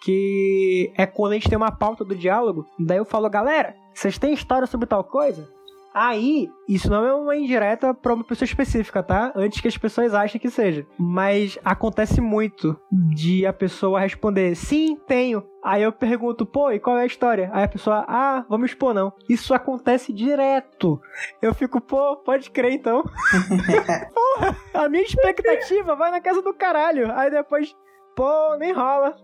[0.04, 4.18] que é quando a gente tem uma pauta do diálogo, daí eu falo, galera, vocês
[4.18, 5.48] têm história sobre tal coisa?
[5.94, 9.32] Aí, isso não é uma indireta pra uma pessoa específica, tá?
[9.36, 10.84] Antes que as pessoas achem que seja.
[10.98, 15.44] Mas acontece muito de a pessoa responder, sim, tenho.
[15.62, 17.48] Aí eu pergunto, pô, e qual é a história?
[17.52, 19.12] Aí a pessoa, ah, vamos expor não.
[19.28, 21.00] Isso acontece direto.
[21.40, 23.02] Eu fico, pô, pode crer então.
[24.12, 27.12] Porra, a minha expectativa vai na casa do caralho.
[27.12, 27.72] Aí depois,
[28.16, 29.14] pô, nem rola.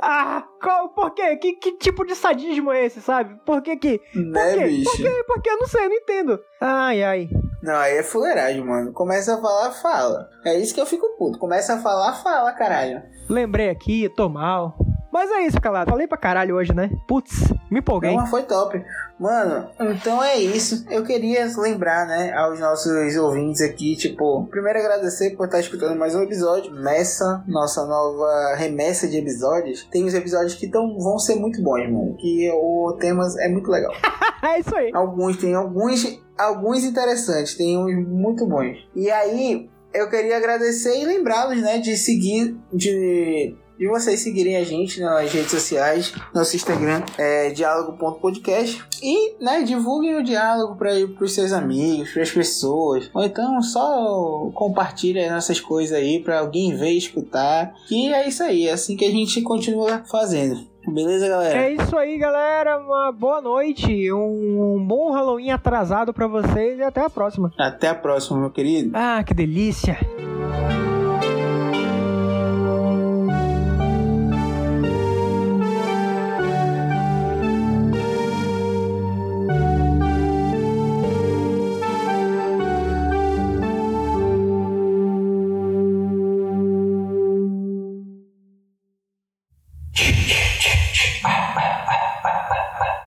[0.00, 1.36] Ah, qual, por quê?
[1.36, 3.38] Que, que tipo de sadismo é esse, sabe?
[3.44, 4.00] Por que que...
[4.14, 4.66] Né, Por quê?
[4.66, 4.90] bicho?
[4.90, 5.24] Por quê?
[5.26, 6.40] Porque eu não sei, eu não entendo.
[6.60, 7.28] Ai, ai.
[7.62, 8.92] Não, aí é fuleiragem, mano.
[8.92, 10.28] Começa a falar, fala.
[10.44, 11.38] É isso que eu fico puto.
[11.38, 13.02] Começa a falar, fala, caralho.
[13.28, 14.76] Lembrei aqui, tô mal.
[15.16, 15.90] Mas é isso, calado.
[15.90, 16.90] Falei pra caralho hoje, né?
[17.08, 18.14] Putz, me empolguei.
[18.14, 18.84] Não, foi top.
[19.18, 20.84] Mano, então é isso.
[20.90, 26.14] Eu queria lembrar, né, aos nossos ouvintes aqui, tipo, primeiro agradecer por estar escutando mais
[26.14, 29.88] um episódio nessa nossa nova remessa de episódios.
[29.90, 32.14] Tem os episódios que tão, vão ser muito bons, mano.
[32.18, 33.94] Que o tema é muito legal.
[34.44, 34.90] é isso aí.
[34.92, 38.86] Alguns, tem alguns, alguns interessantes, tem uns muito bons.
[38.94, 44.64] E aí, eu queria agradecer e lembrá-los, né, de seguir, de, de vocês seguirem a
[44.64, 51.34] gente nas redes sociais, nosso Instagram é diálogo.podcast e, né, divulguem o diálogo para os
[51.34, 56.92] seus amigos, para as pessoas, ou então só compartilhem nossas coisas aí para alguém ver
[56.92, 57.74] e escutar.
[57.90, 60.66] E é isso aí, é assim que a gente continua fazendo.
[60.88, 61.62] Beleza, galera?
[61.64, 62.78] É isso aí, galera.
[62.78, 64.12] Uma boa noite.
[64.12, 67.52] Um, bom Halloween atrasado pra vocês e até a próxima.
[67.58, 68.92] Até a próxima, meu querido.
[68.94, 69.98] Ah, que delícia.